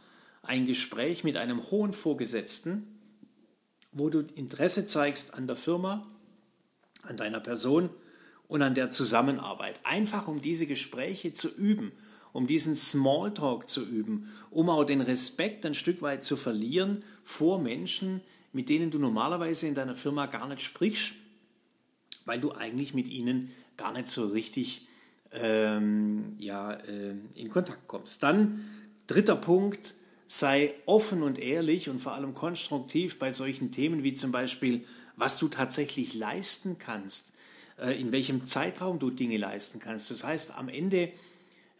ein 0.43 0.65
Gespräch 0.65 1.23
mit 1.23 1.35
einem 1.35 1.69
hohen 1.71 1.91
Vorgesetzten, 1.91 2.87
wo 3.91 4.09
du 4.09 4.21
Interesse 4.35 4.85
zeigst 4.85 5.33
an 5.33 5.47
der 5.47 5.57
Firma, 5.57 6.07
an 7.03 7.17
deiner 7.17 7.41
Person 7.41 7.89
und 8.47 8.61
an 8.61 8.75
der 8.75 8.91
Zusammenarbeit. 8.91 9.79
Einfach 9.83 10.27
um 10.27 10.41
diese 10.41 10.65
Gespräche 10.65 11.33
zu 11.33 11.53
üben, 11.53 11.91
um 12.33 12.47
diesen 12.47 12.75
Smalltalk 12.75 13.67
zu 13.67 13.85
üben, 13.85 14.31
um 14.51 14.69
auch 14.69 14.83
den 14.83 15.01
Respekt 15.01 15.65
ein 15.65 15.73
Stück 15.73 16.01
weit 16.01 16.23
zu 16.23 16.37
verlieren 16.37 17.03
vor 17.23 17.59
Menschen, 17.59 18.21
mit 18.53 18.69
denen 18.69 18.91
du 18.91 18.99
normalerweise 18.99 19.67
in 19.67 19.75
deiner 19.75 19.95
Firma 19.95 20.25
gar 20.25 20.47
nicht 20.47 20.61
sprichst, 20.61 21.13
weil 22.25 22.39
du 22.39 22.51
eigentlich 22.51 22.93
mit 22.93 23.07
ihnen 23.07 23.51
gar 23.75 23.93
nicht 23.93 24.07
so 24.07 24.25
richtig 24.25 24.87
ähm, 25.31 26.35
ja, 26.39 26.73
äh, 26.73 27.15
in 27.35 27.49
Kontakt 27.49 27.87
kommst. 27.87 28.23
Dann 28.23 28.65
dritter 29.07 29.35
Punkt, 29.35 29.93
sei 30.27 30.73
offen 30.85 31.23
und 31.23 31.39
ehrlich 31.39 31.89
und 31.89 31.99
vor 31.99 32.13
allem 32.13 32.33
konstruktiv 32.33 33.19
bei 33.19 33.31
solchen 33.31 33.71
Themen 33.71 34.03
wie 34.03 34.13
zum 34.13 34.31
Beispiel, 34.31 34.83
was 35.15 35.37
du 35.37 35.47
tatsächlich 35.47 36.13
leisten 36.13 36.77
kannst, 36.77 37.33
in 37.85 38.11
welchem 38.11 38.45
Zeitraum 38.47 38.99
du 38.99 39.11
Dinge 39.11 39.37
leisten 39.37 39.79
kannst. 39.79 40.09
Das 40.11 40.23
heißt, 40.23 40.57
am 40.57 40.69
Ende 40.69 41.11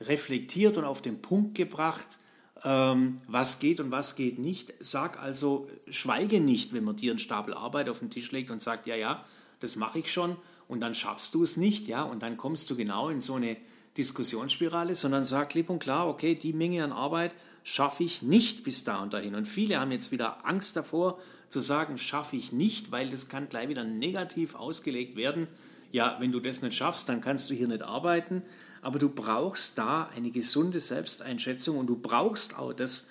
reflektiert 0.02 0.78
und 0.78 0.86
auf 0.86 1.02
den 1.02 1.22
Punkt 1.22 1.56
gebracht, 1.56 2.20
ähm, 2.64 3.20
was 3.28 3.60
geht 3.60 3.80
und 3.80 3.92
was 3.92 4.16
geht 4.16 4.40
nicht. 4.40 4.74
Sag 4.80 5.22
also, 5.22 5.70
schweige 5.90 6.40
nicht, 6.40 6.74
wenn 6.74 6.84
man 6.84 6.96
dir 6.96 7.12
einen 7.12 7.20
Stapel 7.20 7.54
Arbeit 7.54 7.90
auf 7.90 8.00
den 8.00 8.10
Tisch 8.10 8.32
legt 8.32 8.52
und 8.52 8.62
sagt, 8.62 8.88
ja, 8.88 8.96
ja, 8.96 9.24
das 9.60 9.76
mache 9.76 10.00
ich 10.00 10.12
schon 10.12 10.36
und 10.68 10.82
dann 10.82 10.94
schaffst 10.94 11.34
du 11.34 11.44
es 11.44 11.58
nicht, 11.58 11.88
ja, 11.88 12.04
und 12.04 12.24
dann 12.24 12.38
kommst 12.38 12.70
du 12.70 12.76
genau 12.76 13.10
in 13.10 13.22
so 13.22 13.36
eine 13.36 13.58
Diskussionsspirale, 13.98 14.94
sondern 14.94 15.24
sag 15.24 15.50
klipp 15.50 15.70
und 15.70 15.80
klar, 15.80 16.08
okay, 16.08 16.36
die 16.36 16.54
Menge 16.54 16.84
an 16.84 16.92
Arbeit 16.92 17.34
schaffe 17.64 18.04
ich 18.04 18.22
nicht 18.22 18.64
bis 18.64 18.84
da 18.84 19.02
und 19.02 19.14
dahin. 19.14 19.34
Und 19.34 19.46
viele 19.46 19.80
haben 19.80 19.92
jetzt 19.92 20.12
wieder 20.12 20.46
Angst 20.46 20.76
davor 20.76 21.20
zu 21.50 21.62
sagen, 21.62 21.98
schaffe 21.98 22.36
ich 22.36 22.52
nicht, 22.52 22.92
weil 22.92 23.10
das 23.10 23.28
kann 23.28 23.50
gleich 23.50 23.70
wieder 23.70 23.84
negativ 23.84 24.56
ausgelegt 24.56 25.16
werden. 25.16 25.48
Ja, 25.92 26.18
wenn 26.20 26.32
du 26.32 26.40
das 26.40 26.62
nicht 26.62 26.76
schaffst, 26.76 27.10
dann 27.10 27.22
kannst 27.22 27.50
du 27.50 27.54
hier 27.54 27.68
nicht 27.68 27.84
arbeiten 27.84 28.44
aber 28.82 29.00
du 29.00 29.10
brauchst 29.10 29.78
da 29.78 30.10
eine 30.16 30.32
gesunde 30.32 30.80
Selbsteinschätzung 30.80 31.78
und 31.78 31.88
du 31.88 31.98
brauchst 31.98 32.58
auch 32.58 32.72
das, 32.72 33.10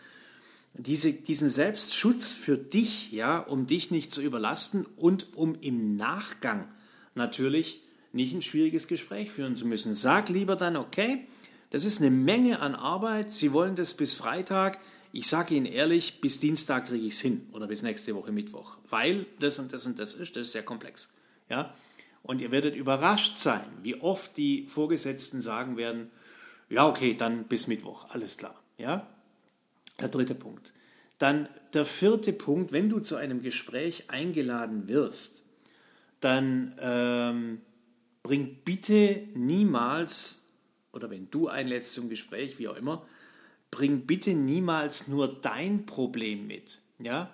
diese, 0.73 1.13
diesen 1.13 1.51
Selbstschutz 1.51 2.33
für 2.33 2.57
dich, 2.57 3.13
ja, 3.13 3.39
um 3.39 3.67
dich 3.67 3.91
nicht 3.91 4.11
zu 4.11 4.23
überlasten 4.23 4.87
und 4.97 5.37
um 5.37 5.55
im 5.61 5.97
Nachgang 5.97 6.67
natürlich 7.15 7.83
nicht 8.13 8.35
ein 8.35 8.43
schwieriges 8.43 8.89
Gespräch 8.89 9.31
führen 9.31 9.55
zu 9.55 9.67
müssen. 9.67 9.95
Sag 9.95 10.29
lieber 10.29 10.57
dann, 10.57 10.77
okay, 10.77 11.27
das 11.71 11.85
ist 11.85 12.01
eine 12.01 12.11
Menge 12.11 12.61
an 12.61 12.75
Arbeit, 12.75 13.33
Sie 13.33 13.53
wollen 13.53 13.77
das 13.77 13.95
bis 13.95 14.15
Freitag, 14.15 14.79
ich 15.13 15.29
sage 15.29 15.55
Ihnen 15.55 15.67
ehrlich, 15.67 16.21
bis 16.21 16.39
Dienstag 16.41 16.87
kriege 16.87 17.07
ich 17.07 17.15
es 17.15 17.21
hin 17.21 17.47
oder 17.53 17.67
bis 17.67 17.83
nächste 17.83 18.15
Woche 18.15 18.33
Mittwoch, 18.33 18.79
weil 18.89 19.27
das 19.41 19.59
und 19.59 19.73
das 19.73 19.87
und 19.87 19.99
das 19.99 20.15
ist, 20.15 20.37
das 20.37 20.47
ist 20.47 20.53
sehr 20.53 20.63
komplex. 20.63 21.11
Ja? 21.49 21.75
Und 22.27 22.41
ihr 22.41 22.51
werdet 22.51 22.75
überrascht 22.75 23.37
sein, 23.37 23.65
wie 23.83 24.01
oft 24.01 24.37
die 24.37 24.67
Vorgesetzten 24.67 25.41
sagen 25.41 25.77
werden, 25.77 26.11
ja, 26.69 26.89
okay, 26.89 27.15
dann 27.15 27.45
bis 27.45 27.69
Mittwoch, 27.69 28.11
alles 28.11 28.37
klar. 28.37 28.61
Ja? 28.79 29.07
Der 30.01 30.09
dritte 30.09 30.35
Punkt. 30.35 30.73
Dann 31.19 31.49
der 31.73 31.85
vierte 31.85 32.33
Punkt, 32.33 32.73
wenn 32.73 32.89
du 32.89 32.99
zu 32.99 33.15
einem 33.15 33.43
Gespräch 33.43 34.11
eingeladen 34.11 34.89
wirst, 34.89 35.45
dann 36.19 36.75
ähm, 36.81 37.61
bring 38.25 38.59
bitte 38.65 39.29
niemals, 39.35 40.43
oder 40.93 41.09
wenn 41.11 41.31
du 41.31 41.47
einlädst 41.47 41.93
zum 41.93 42.09
Gespräch, 42.09 42.59
wie 42.59 42.67
auch 42.67 42.77
immer, 42.77 43.07
bring 43.71 44.05
bitte 44.05 44.35
niemals 44.35 45.07
nur 45.07 45.29
dein 45.29 45.87
Problem 45.87 46.49
mit. 46.49 46.81
Ja? 46.99 47.31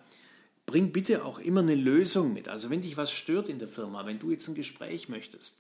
Bring 0.73 0.91
bitte 0.91 1.27
auch 1.27 1.39
immer 1.39 1.61
eine 1.61 1.75
Lösung 1.75 2.33
mit. 2.33 2.49
Also 2.49 2.71
wenn 2.71 2.81
dich 2.81 2.97
was 2.97 3.13
stört 3.13 3.51
in 3.51 3.59
der 3.59 3.69
Firma, 3.69 4.07
wenn 4.07 4.19
du 4.19 4.31
jetzt 4.31 4.49
ein 4.49 4.55
Gespräch 4.55 5.11
möchtest, 5.11 5.59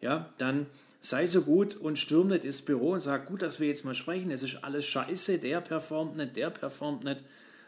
ja, 0.00 0.30
dann 0.38 0.66
sei 1.00 1.26
so 1.26 1.42
gut 1.42 1.74
und 1.74 1.98
stürm 1.98 2.28
nicht 2.28 2.44
ins 2.44 2.62
Büro 2.62 2.92
und 2.92 3.00
sag, 3.00 3.26
gut, 3.26 3.42
dass 3.42 3.58
wir 3.58 3.66
jetzt 3.66 3.84
mal 3.84 3.96
sprechen, 3.96 4.30
es 4.30 4.44
ist 4.44 4.62
alles 4.62 4.84
scheiße, 4.84 5.38
der 5.38 5.60
performt 5.62 6.16
nicht, 6.16 6.36
der 6.36 6.50
performt 6.50 7.02
nicht 7.02 7.24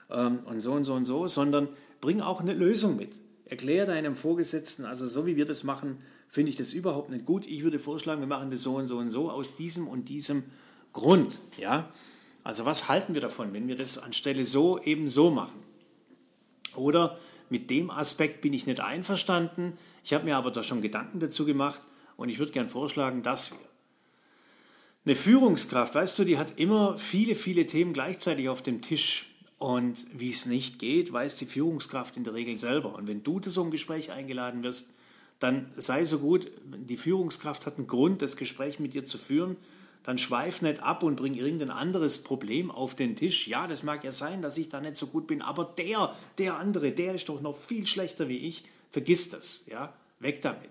ähm, 0.08 0.38
und 0.44 0.60
so 0.60 0.70
und 0.70 0.84
so 0.84 0.94
und 0.94 1.04
so, 1.04 1.26
sondern 1.26 1.66
bring 2.00 2.20
auch 2.20 2.40
eine 2.40 2.52
Lösung 2.52 2.96
mit. 2.96 3.14
Erklär 3.46 3.86
deinem 3.86 4.14
Vorgesetzten, 4.14 4.84
also 4.84 5.04
so 5.04 5.26
wie 5.26 5.34
wir 5.34 5.46
das 5.46 5.64
machen, 5.64 5.98
finde 6.28 6.50
ich 6.50 6.56
das 6.56 6.72
überhaupt 6.72 7.10
nicht 7.10 7.24
gut. 7.24 7.44
Ich 7.44 7.64
würde 7.64 7.80
vorschlagen, 7.80 8.20
wir 8.20 8.28
machen 8.28 8.52
das 8.52 8.62
so 8.62 8.76
und 8.76 8.86
so 8.86 8.98
und 8.98 9.10
so 9.10 9.32
aus 9.32 9.56
diesem 9.56 9.88
und 9.88 10.08
diesem 10.08 10.44
Grund. 10.92 11.40
Ja? 11.58 11.88
Also 12.44 12.64
was 12.64 12.86
halten 12.86 13.14
wir 13.14 13.20
davon, 13.20 13.52
wenn 13.52 13.66
wir 13.66 13.74
das 13.74 13.98
anstelle 13.98 14.44
so 14.44 14.80
eben 14.80 15.08
so 15.08 15.32
machen? 15.32 15.63
Oder 16.76 17.18
mit 17.50 17.70
dem 17.70 17.90
Aspekt 17.90 18.40
bin 18.40 18.52
ich 18.52 18.66
nicht 18.66 18.80
einverstanden. 18.80 19.74
Ich 20.04 20.12
habe 20.12 20.24
mir 20.24 20.36
aber 20.36 20.50
da 20.50 20.62
schon 20.62 20.82
Gedanken 20.82 21.20
dazu 21.20 21.44
gemacht 21.44 21.80
und 22.16 22.28
ich 22.28 22.38
würde 22.38 22.52
gern 22.52 22.68
vorschlagen, 22.68 23.22
dass 23.22 23.50
wir 23.50 23.58
eine 25.06 25.14
Führungskraft, 25.14 25.94
weißt 25.94 26.18
du, 26.18 26.24
die 26.24 26.38
hat 26.38 26.58
immer 26.58 26.96
viele, 26.96 27.34
viele 27.34 27.66
Themen 27.66 27.92
gleichzeitig 27.92 28.48
auf 28.48 28.62
dem 28.62 28.80
Tisch. 28.80 29.30
Und 29.58 30.06
wie 30.12 30.30
es 30.30 30.46
nicht 30.46 30.78
geht, 30.78 31.12
weiß 31.12 31.36
die 31.36 31.46
Führungskraft 31.46 32.16
in 32.16 32.24
der 32.24 32.34
Regel 32.34 32.56
selber. 32.56 32.94
Und 32.94 33.06
wenn 33.06 33.22
du 33.22 33.38
zu 33.38 33.50
so 33.50 33.62
einem 33.62 33.70
Gespräch 33.70 34.10
eingeladen 34.10 34.62
wirst, 34.62 34.90
dann 35.38 35.70
sei 35.76 36.04
so 36.04 36.18
gut, 36.18 36.50
die 36.64 36.96
Führungskraft 36.96 37.66
hat 37.66 37.78
einen 37.78 37.86
Grund, 37.86 38.22
das 38.22 38.36
Gespräch 38.36 38.78
mit 38.78 38.94
dir 38.94 39.04
zu 39.04 39.18
führen, 39.18 39.56
dann 40.04 40.18
schweif 40.18 40.62
nicht 40.62 40.82
ab 40.82 41.02
und 41.02 41.16
bring 41.16 41.34
irgendein 41.34 41.70
anderes 41.70 42.22
Problem 42.22 42.70
auf 42.70 42.94
den 42.94 43.16
Tisch. 43.16 43.48
Ja, 43.48 43.66
das 43.66 43.82
mag 43.82 44.04
ja 44.04 44.12
sein, 44.12 44.42
dass 44.42 44.58
ich 44.58 44.68
da 44.68 44.80
nicht 44.80 44.96
so 44.96 45.06
gut 45.06 45.26
bin, 45.26 45.42
aber 45.42 45.64
der, 45.64 46.14
der 46.38 46.58
andere, 46.58 46.92
der 46.92 47.14
ist 47.14 47.28
doch 47.28 47.40
noch 47.40 47.58
viel 47.58 47.86
schlechter 47.86 48.28
wie 48.28 48.38
ich. 48.38 48.64
Vergiss 48.92 49.30
das, 49.30 49.64
ja, 49.66 49.92
weg 50.20 50.42
damit. 50.42 50.70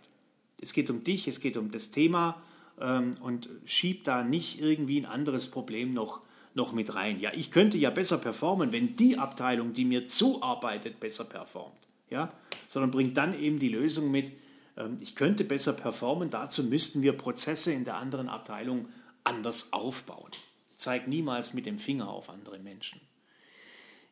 Es 0.62 0.72
geht 0.72 0.90
um 0.90 1.04
dich, 1.04 1.28
es 1.28 1.42
geht 1.42 1.58
um 1.58 1.72
das 1.72 1.92
Thema 1.92 2.42
ähm, 2.80 3.18
und 3.22 3.50
schieb 3.66 4.04
da 4.04 4.24
nicht 4.24 4.62
irgendwie 4.62 5.02
ein 5.02 5.08
anderes 5.08 5.50
Problem 5.50 5.94
noch, 5.94 6.22
noch 6.54 6.72
mit 6.72 6.94
rein. 6.94 7.20
Ja, 7.20 7.32
ich 7.34 7.50
könnte 7.50 7.78
ja 7.78 7.90
besser 7.90 8.20
performen, 8.20 8.72
wenn 8.72 8.96
die 8.96 9.18
Abteilung, 9.18 9.74
die 9.74 9.84
mir 9.84 10.06
zuarbeitet, 10.06 11.00
besser 11.00 11.26
performt. 11.26 11.74
Ja, 12.12 12.32
sondern 12.68 12.92
bringt 12.92 13.18
dann 13.18 13.38
eben 13.40 13.58
die 13.58 13.70
Lösung 13.70 14.12
mit, 14.12 14.32
ähm, 14.78 15.00
ich 15.02 15.16
könnte 15.16 15.44
besser 15.44 15.74
performen, 15.74 16.30
dazu 16.30 16.64
müssten 16.64 17.02
wir 17.02 17.14
Prozesse 17.14 17.74
in 17.74 17.84
der 17.84 17.98
anderen 17.98 18.30
Abteilung 18.30 18.86
anders 19.24 19.74
aufbauen. 19.74 20.32
Zeig 20.76 21.08
niemals 21.08 21.54
mit 21.54 21.66
dem 21.66 21.80
Finger 21.80 22.10
auf 22.10 22.30
andere 22.30 22.60
Menschen. 22.60 23.00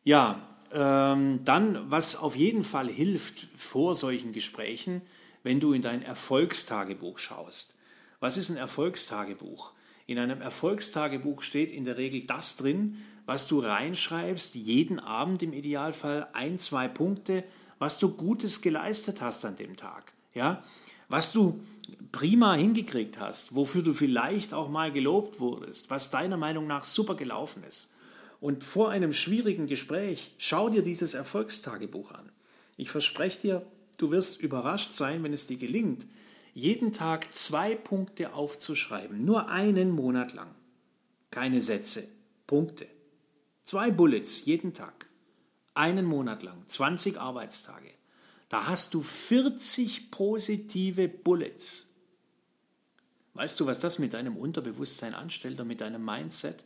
Ja, 0.04 0.40
ähm, 0.72 1.44
dann, 1.44 1.90
was 1.90 2.16
auf 2.16 2.34
jeden 2.34 2.64
Fall 2.64 2.88
hilft 2.88 3.48
vor 3.56 3.94
solchen 3.94 4.32
Gesprächen, 4.32 5.02
wenn 5.42 5.60
du 5.60 5.72
in 5.72 5.82
dein 5.82 6.02
Erfolgstagebuch 6.02 7.18
schaust. 7.18 7.74
Was 8.20 8.36
ist 8.36 8.48
ein 8.48 8.56
Erfolgstagebuch? 8.56 9.72
In 10.06 10.18
einem 10.18 10.40
Erfolgstagebuch 10.40 11.42
steht 11.42 11.72
in 11.72 11.84
der 11.84 11.96
Regel 11.96 12.22
das 12.22 12.56
drin, 12.56 12.96
was 13.26 13.46
du 13.46 13.60
reinschreibst, 13.60 14.54
jeden 14.54 14.98
Abend 14.98 15.42
im 15.42 15.52
Idealfall 15.52 16.28
ein, 16.32 16.58
zwei 16.58 16.88
Punkte, 16.88 17.44
was 17.78 17.98
du 17.98 18.14
Gutes 18.14 18.62
geleistet 18.62 19.20
hast 19.20 19.44
an 19.44 19.56
dem 19.56 19.76
Tag. 19.76 20.12
Ja? 20.34 20.62
Was 21.12 21.32
du 21.32 21.60
prima 22.10 22.54
hingekriegt 22.54 23.20
hast, 23.20 23.54
wofür 23.54 23.82
du 23.82 23.92
vielleicht 23.92 24.54
auch 24.54 24.68
mal 24.70 24.90
gelobt 24.90 25.40
wurdest, 25.40 25.90
was 25.90 26.10
deiner 26.10 26.36
Meinung 26.36 26.66
nach 26.66 26.84
super 26.84 27.14
gelaufen 27.14 27.62
ist. 27.64 27.92
Und 28.40 28.64
vor 28.64 28.90
einem 28.90 29.12
schwierigen 29.12 29.66
Gespräch 29.66 30.34
schau 30.38 30.70
dir 30.70 30.82
dieses 30.82 31.14
Erfolgstagebuch 31.14 32.12
an. 32.12 32.32
Ich 32.76 32.90
verspreche 32.90 33.40
dir, 33.40 33.66
Du 34.02 34.10
wirst 34.10 34.40
überrascht 34.40 34.92
sein, 34.92 35.22
wenn 35.22 35.32
es 35.32 35.46
dir 35.46 35.56
gelingt, 35.56 36.06
jeden 36.54 36.90
Tag 36.90 37.32
zwei 37.32 37.76
Punkte 37.76 38.34
aufzuschreiben, 38.34 39.24
nur 39.24 39.48
einen 39.48 39.92
Monat 39.92 40.32
lang. 40.32 40.52
Keine 41.30 41.60
Sätze, 41.60 42.08
Punkte. 42.48 42.88
Zwei 43.62 43.92
Bullets 43.92 44.44
jeden 44.44 44.74
Tag, 44.74 45.06
einen 45.74 46.04
Monat 46.04 46.42
lang, 46.42 46.64
20 46.66 47.16
Arbeitstage. 47.16 47.90
Da 48.52 48.66
hast 48.66 48.92
du 48.92 49.00
40 49.00 50.10
positive 50.10 51.08
Bullets. 51.08 51.86
Weißt 53.32 53.58
du, 53.58 53.64
was 53.64 53.80
das 53.80 53.98
mit 53.98 54.12
deinem 54.12 54.36
Unterbewusstsein 54.36 55.14
anstellt 55.14 55.58
und 55.58 55.68
mit 55.68 55.80
deinem 55.80 56.04
Mindset? 56.04 56.62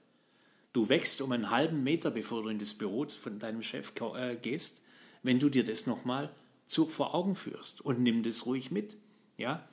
Du 0.72 0.88
wächst 0.88 1.20
um 1.20 1.30
einen 1.30 1.52
halben 1.52 1.84
Meter, 1.84 2.10
bevor 2.10 2.42
du 2.42 2.48
in 2.48 2.58
das 2.58 2.74
Büro 2.74 3.06
von 3.06 3.38
deinem 3.38 3.62
Chef 3.62 3.92
äh, 4.16 4.34
gehst, 4.34 4.82
wenn 5.22 5.38
du 5.38 5.48
dir 5.48 5.62
das 5.62 5.86
nochmal 5.86 6.34
vor 6.66 7.14
Augen 7.14 7.36
führst 7.36 7.82
und 7.82 8.00
nimm 8.00 8.24
das 8.24 8.46
ruhig 8.46 8.72
mit. 8.72 8.96
Ja? 9.36 9.64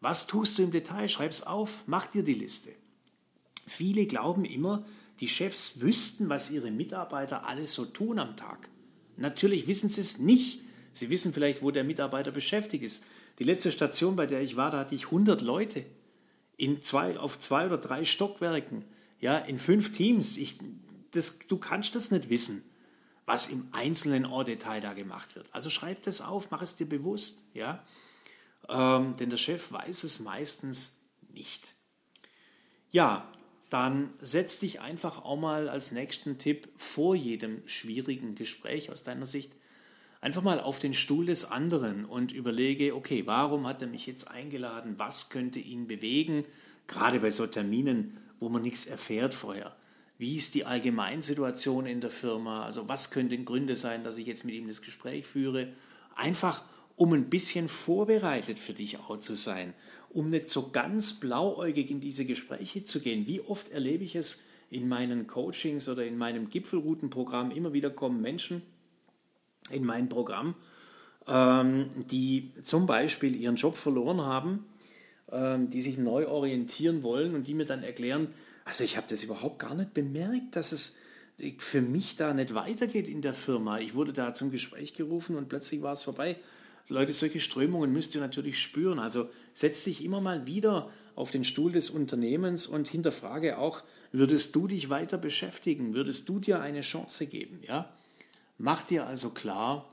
Was 0.00 0.26
tust 0.26 0.58
du 0.58 0.64
im 0.64 0.72
Detail? 0.72 1.08
Schreib 1.08 1.30
es 1.30 1.46
auf, 1.46 1.84
mach 1.86 2.06
dir 2.06 2.24
die 2.24 2.34
Liste. 2.34 2.72
Viele 3.68 4.06
glauben 4.06 4.44
immer, 4.44 4.84
die 5.20 5.28
Chefs 5.28 5.80
wüssten, 5.80 6.28
was 6.28 6.50
ihre 6.50 6.72
Mitarbeiter 6.72 7.46
alles 7.46 7.74
so 7.74 7.84
tun 7.84 8.18
am 8.18 8.34
Tag. 8.34 8.68
Natürlich 9.16 9.68
wissen 9.68 9.88
sie 9.88 10.00
es 10.00 10.18
nicht. 10.18 10.62
Sie 10.92 11.10
wissen 11.10 11.32
vielleicht, 11.32 11.62
wo 11.62 11.70
der 11.70 11.84
Mitarbeiter 11.84 12.30
beschäftigt 12.30 12.84
ist. 12.84 13.04
Die 13.38 13.44
letzte 13.44 13.70
Station, 13.70 14.16
bei 14.16 14.26
der 14.26 14.40
ich 14.40 14.56
war, 14.56 14.70
da 14.70 14.80
hatte 14.80 14.94
ich 14.94 15.06
100 15.06 15.40
Leute 15.42 15.84
in 16.56 16.82
zwei, 16.82 17.18
auf 17.18 17.38
zwei 17.38 17.66
oder 17.66 17.78
drei 17.78 18.04
Stockwerken, 18.04 18.84
ja, 19.20 19.38
in 19.38 19.56
fünf 19.56 19.92
Teams. 19.92 20.36
Ich, 20.36 20.58
das, 21.12 21.38
du 21.40 21.58
kannst 21.58 21.94
das 21.94 22.10
nicht 22.10 22.28
wissen 22.28 22.64
was 23.30 23.46
im 23.46 23.68
einzelnen 23.70 24.26
Ohr-Detail 24.26 24.80
da 24.80 24.92
gemacht 24.92 25.36
wird. 25.36 25.48
Also 25.52 25.70
schreib 25.70 26.02
das 26.02 26.20
auf, 26.20 26.50
mach 26.50 26.62
es 26.62 26.74
dir 26.74 26.88
bewusst, 26.88 27.44
ja. 27.54 27.84
Ähm, 28.68 29.16
denn 29.18 29.30
der 29.30 29.36
Chef 29.36 29.70
weiß 29.70 30.02
es 30.02 30.18
meistens 30.18 30.98
nicht. 31.32 31.76
Ja, 32.90 33.30
dann 33.68 34.12
setz 34.20 34.58
dich 34.58 34.80
einfach 34.80 35.24
auch 35.24 35.36
mal 35.36 35.68
als 35.68 35.92
nächsten 35.92 36.38
Tipp 36.38 36.68
vor 36.74 37.14
jedem 37.14 37.62
schwierigen 37.68 38.34
Gespräch 38.34 38.90
aus 38.90 39.04
deiner 39.04 39.26
Sicht 39.26 39.52
einfach 40.20 40.42
mal 40.42 40.60
auf 40.60 40.78
den 40.78 40.94
Stuhl 40.94 41.26
des 41.26 41.50
anderen 41.50 42.04
und 42.04 42.32
überlege, 42.32 42.94
okay, 42.94 43.22
warum 43.26 43.66
hat 43.66 43.82
er 43.82 43.88
mich 43.88 44.06
jetzt 44.06 44.28
eingeladen? 44.30 44.94
Was 44.98 45.30
könnte 45.30 45.58
ihn 45.58 45.86
bewegen? 45.86 46.44
Gerade 46.86 47.20
bei 47.20 47.30
so 47.30 47.46
Terminen, 47.46 48.16
wo 48.38 48.48
man 48.48 48.62
nichts 48.62 48.86
erfährt 48.86 49.34
vorher. 49.34 49.74
Wie 50.18 50.36
ist 50.36 50.54
die 50.54 50.66
Allgemeinsituation 50.66 51.86
in 51.86 52.00
der 52.00 52.10
Firma? 52.10 52.64
Also 52.64 52.88
was 52.88 53.10
könnten 53.10 53.44
Gründe 53.44 53.74
sein, 53.74 54.04
dass 54.04 54.18
ich 54.18 54.26
jetzt 54.26 54.44
mit 54.44 54.54
ihm 54.54 54.66
das 54.66 54.82
Gespräch 54.82 55.26
führe? 55.26 55.68
Einfach, 56.14 56.62
um 56.96 57.14
ein 57.14 57.30
bisschen 57.30 57.68
vorbereitet 57.68 58.58
für 58.58 58.74
dich 58.74 58.98
auch 58.98 59.18
zu 59.18 59.34
sein, 59.34 59.72
um 60.10 60.28
nicht 60.28 60.50
so 60.50 60.68
ganz 60.70 61.14
blauäugig 61.14 61.90
in 61.90 62.00
diese 62.00 62.26
Gespräche 62.26 62.84
zu 62.84 63.00
gehen. 63.00 63.26
Wie 63.26 63.40
oft 63.40 63.70
erlebe 63.70 64.04
ich 64.04 64.16
es 64.16 64.40
in 64.68 64.88
meinen 64.88 65.26
Coachings 65.26 65.88
oder 65.88 66.04
in 66.04 66.18
meinem 66.18 66.50
Gipfelroutenprogramm? 66.50 67.50
Immer 67.50 67.72
wieder 67.72 67.88
kommen 67.88 68.20
Menschen 68.20 68.60
in 69.70 69.84
mein 69.84 70.08
Programm, 70.08 70.54
ähm, 71.26 71.90
die 72.10 72.52
zum 72.62 72.86
Beispiel 72.86 73.36
ihren 73.36 73.56
Job 73.56 73.76
verloren 73.76 74.20
haben, 74.20 74.66
ähm, 75.32 75.70
die 75.70 75.80
sich 75.80 75.98
neu 75.98 76.26
orientieren 76.26 77.02
wollen 77.02 77.34
und 77.34 77.46
die 77.46 77.54
mir 77.54 77.66
dann 77.66 77.82
erklären, 77.82 78.28
also 78.64 78.84
ich 78.84 78.96
habe 78.96 79.06
das 79.08 79.22
überhaupt 79.22 79.58
gar 79.58 79.74
nicht 79.74 79.94
bemerkt, 79.94 80.54
dass 80.56 80.72
es 80.72 80.96
für 81.58 81.80
mich 81.80 82.16
da 82.16 82.34
nicht 82.34 82.54
weitergeht 82.54 83.08
in 83.08 83.22
der 83.22 83.34
Firma. 83.34 83.78
Ich 83.78 83.94
wurde 83.94 84.12
da 84.12 84.32
zum 84.32 84.50
Gespräch 84.50 84.92
gerufen 84.94 85.36
und 85.36 85.48
plötzlich 85.48 85.82
war 85.82 85.92
es 85.92 86.02
vorbei. 86.02 86.36
Leute, 86.88 87.12
solche 87.12 87.40
Strömungen 87.40 87.92
müsst 87.92 88.14
ihr 88.14 88.20
natürlich 88.20 88.60
spüren. 88.60 88.98
Also 88.98 89.28
setz 89.52 89.84
dich 89.84 90.04
immer 90.04 90.20
mal 90.20 90.46
wieder 90.46 90.90
auf 91.14 91.30
den 91.30 91.44
Stuhl 91.44 91.72
des 91.72 91.90
Unternehmens 91.90 92.66
und 92.66 92.88
hinterfrage 92.88 93.58
auch, 93.58 93.82
würdest 94.12 94.56
du 94.56 94.66
dich 94.66 94.90
weiter 94.90 95.18
beschäftigen? 95.18 95.94
Würdest 95.94 96.28
du 96.28 96.40
dir 96.40 96.60
eine 96.60 96.80
Chance 96.80 97.26
geben? 97.26 97.60
Ja? 97.66 97.92
Mach 98.62 98.82
dir 98.82 99.06
also 99.06 99.30
klar, 99.30 99.88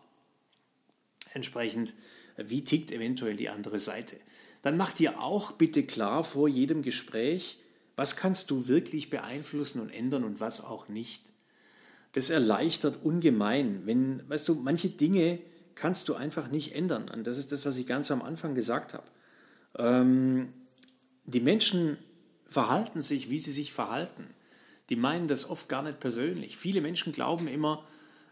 entsprechend, 1.31 1.93
wie 2.35 2.65
tickt 2.65 2.91
eventuell 2.91 3.37
die 3.37 3.47
andere 3.47 3.79
Seite. 3.79 4.17
Dann 4.61 4.75
mach 4.75 4.91
dir 4.91 5.21
auch 5.21 5.53
bitte 5.53 5.83
klar 5.83 6.25
vor 6.25 6.49
jedem 6.49 6.81
Gespräch, 6.81 7.61
was 7.95 8.17
kannst 8.17 8.51
du 8.51 8.67
wirklich 8.67 9.09
beeinflussen 9.09 9.79
und 9.79 9.89
ändern 9.89 10.25
und 10.25 10.41
was 10.41 10.61
auch 10.61 10.89
nicht? 10.89 11.23
Das 12.11 12.29
erleichtert 12.29 12.99
ungemein. 13.03 13.83
Wenn, 13.85 14.27
weißt 14.29 14.49
du, 14.49 14.55
manche 14.55 14.89
Dinge 14.89 15.39
kannst 15.73 16.09
du 16.09 16.15
einfach 16.15 16.51
nicht 16.51 16.75
ändern. 16.75 17.09
Und 17.09 17.25
das 17.25 17.37
ist 17.37 17.53
das, 17.53 17.65
was 17.65 17.77
ich 17.77 17.87
ganz 17.87 18.11
am 18.11 18.21
Anfang 18.21 18.53
gesagt 18.53 18.93
habe. 18.93 19.07
Ähm, 19.77 20.51
die 21.23 21.39
Menschen 21.39 21.97
verhalten 22.45 22.99
sich, 22.99 23.29
wie 23.29 23.39
sie 23.39 23.53
sich 23.53 23.71
verhalten. 23.71 24.27
Die 24.89 24.97
meinen 24.97 25.29
das 25.29 25.49
oft 25.49 25.69
gar 25.69 25.83
nicht 25.83 26.01
persönlich. 26.01 26.57
Viele 26.57 26.81
Menschen 26.81 27.13
glauben 27.13 27.47
immer, 27.47 27.85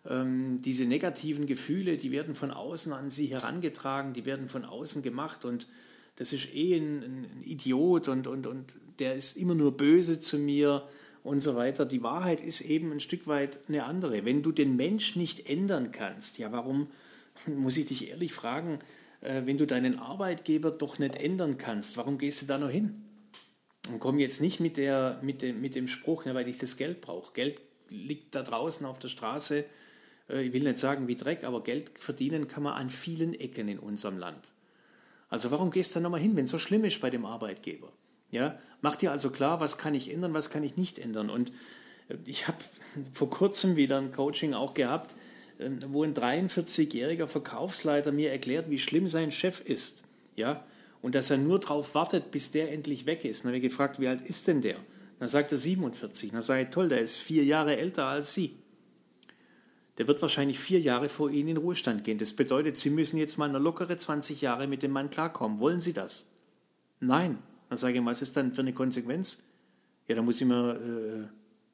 ähm, 0.08 0.62
diese 0.62 0.86
negativen 0.86 1.46
Gefühle, 1.46 1.98
die 1.98 2.12
werden 2.12 2.36
von 2.36 2.52
außen 2.52 2.94
an 2.94 3.10
sie 3.10 3.28
herangetragen, 3.28 4.13
die 4.13 4.26
werden 4.26 4.48
von 4.48 4.65
außen 4.65 5.02
gemacht 5.02 5.46
und 5.46 5.68
das 6.15 6.32
ist 6.32 6.54
eh 6.54 6.78
ein, 6.78 7.04
ein 7.04 7.44
Idiot 7.44 8.08
und, 8.08 8.28
und, 8.28 8.48
und 8.48 8.76
der 9.00 9.15
ist 9.15 9.36
immer 9.36 9.56
nur 9.56 9.76
böse 9.76 10.20
zu 10.20 10.38
mir 10.38 10.88
und 11.24 11.39
so 11.39 11.56
weiter. 11.56 11.86
Die 11.86 12.04
Wahrheit 12.04 12.39
ist 12.39 12.62
eben 12.62 12.91
ein 12.91 13.00
Stück 13.00 13.28
weit 13.28 13.60
eine 13.68 13.84
andere. 13.84 14.24
Wenn 14.26 14.41
du 14.41 14.52
den 14.52 14.76
Mensch 14.76 15.15
nicht 15.15 15.50
ändern 15.50 15.91
kannst, 15.91 16.38
ja, 16.38 16.52
warum, 16.52 16.88
muss 17.48 17.78
ich 17.78 17.88
dich 17.88 18.08
ehrlich 18.10 18.32
fragen, 18.32 18.80
äh, 19.22 19.41
wenn 19.46 19.58
du 19.58 19.65
deinen 19.65 20.00
Arbeitgeber 20.00 20.72
doch 20.72 21.00
nicht 21.00 21.15
ändern 21.15 21.58
kannst, 21.58 21.98
warum 21.98 22.18
gehst 22.18 22.44
du 22.44 22.46
da 22.46 22.58
noch 22.58 22.70
hin? 22.70 23.02
Und 23.91 24.00
komm 24.00 24.20
jetzt 24.20 24.41
nicht 24.41 24.60
mit, 24.60 24.78
der, 24.78 25.20
mit, 25.22 25.41
dem, 25.41 25.62
mit 25.62 25.76
dem 25.76 25.88
Spruch, 25.88 26.26
ne, 26.26 26.34
weil 26.34 26.48
ich 26.48 26.58
das 26.58 26.78
Geld 26.78 27.02
brauche. 27.02 27.34
Geld 27.34 27.62
liegt 27.89 28.34
da 28.36 28.41
draußen 28.41 28.86
auf 28.86 29.00
der 29.00 29.10
Straße. 29.10 29.65
Äh, 30.30 30.44
ich 30.44 30.54
will 30.54 30.64
nicht 30.64 30.80
sagen 30.80 31.08
wie 31.08 31.16
Dreck, 31.16 31.44
aber 31.44 31.64
Geld 31.64 31.92
verdienen 31.98 32.48
kann 32.48 32.64
man 32.64 32.74
an 32.74 32.90
vielen 32.90 33.34
Ecken 33.34 33.68
in 33.68 33.80
unserem 33.80 34.18
Land. 34.18 34.54
Also 35.30 35.52
warum 35.52 35.72
gehst 35.72 35.92
du 35.92 35.96
da 35.96 36.02
nochmal 36.02 36.20
hin, 36.20 36.36
wenn 36.36 36.46
es 36.46 36.52
so 36.52 36.60
schlimm 36.60 36.86
ist 36.86 37.02
bei 37.02 37.10
dem 37.10 37.26
Arbeitgeber? 37.26 37.92
Ja, 38.32 38.58
mach 38.82 38.96
dir 38.96 39.12
also 39.12 39.30
klar, 39.30 39.60
was 39.60 39.78
kann 39.78 39.94
ich 39.94 40.12
ändern, 40.12 40.34
was 40.34 40.50
kann 40.50 40.64
ich 40.64 40.78
nicht 40.78 41.00
ändern. 41.00 41.30
Und 41.30 41.52
äh, 42.10 42.18
ich 42.26 42.48
habe 42.48 42.58
vor 43.14 43.30
kurzem 43.30 43.76
wieder 43.76 43.98
ein 43.98 44.12
Coaching 44.12 44.54
auch 44.54 44.74
gehabt, 44.74 45.16
äh, 45.58 45.70
wo 45.88 46.04
ein 46.04 46.14
43-jähriger 46.14 47.28
Verkaufsleiter 47.28 48.12
mir 48.12 48.32
erklärt, 48.32 48.70
wie 48.70 48.80
schlimm 48.80 49.08
sein 49.08 49.32
Chef 49.32 49.62
ist. 49.62 50.04
Ja, 50.36 50.66
und 51.02 51.16
dass 51.16 51.30
er 51.30 51.38
nur 51.38 51.60
darauf 51.60 51.94
wartet, 51.94 52.32
bis 52.32 52.52
der 52.52 52.72
endlich 52.72 53.06
weg 53.06 53.26
ist. 53.26 53.44
Dann 53.44 53.50
habe 53.50 53.58
ich 53.58 53.64
gefragt, 53.64 54.00
wie 54.00 54.08
alt 54.08 54.22
ist 54.22 54.48
denn 54.48 54.62
der? 54.62 54.78
Dann 55.20 55.30
sagt 55.30 55.52
er 55.52 55.58
47. 55.58 56.32
Dann 56.32 56.42
sage 56.42 56.64
ich, 56.64 56.70
toll, 56.70 56.90
der 56.90 57.00
ist 57.00 57.18
vier 57.20 57.44
Jahre 57.44 57.78
älter 57.78 58.08
als 58.08 58.34
Sie. 58.34 58.56
Der 59.98 60.08
wird 60.08 60.22
wahrscheinlich 60.22 60.60
vier 60.60 60.80
Jahre 60.80 61.08
vor 61.08 61.30
Ihnen 61.30 61.50
in 61.50 61.58
Ruhestand 61.58 62.04
gehen. 62.04 62.18
Das 62.18 62.34
bedeutet, 62.34 62.76
Sie 62.76 62.90
müssen 62.90 63.18
jetzt 63.18 63.38
mal 63.38 63.48
eine 63.48 63.60
lockere 63.60 63.96
20 63.96 64.42
Jahre 64.42 64.68
mit 64.68 64.84
dem 64.84 64.92
Mann 64.92 65.10
klarkommen. 65.10 65.60
Wollen 65.60 65.80
Sie 65.80 65.94
das? 65.94 66.26
Nein. 67.00 67.38
Dann 67.70 67.78
sage 67.78 67.98
ich, 67.98 68.06
was 68.06 68.22
ist 68.22 68.38
dann 68.38 68.54
für 68.54 68.62
eine 68.62 68.74
Konsequenz? 68.74 69.44
Ja, 70.08 70.16
dann 70.16 70.26
muss 70.26 70.40
ich 70.40 70.48
mir, 70.48 70.76
äh, 70.76 71.28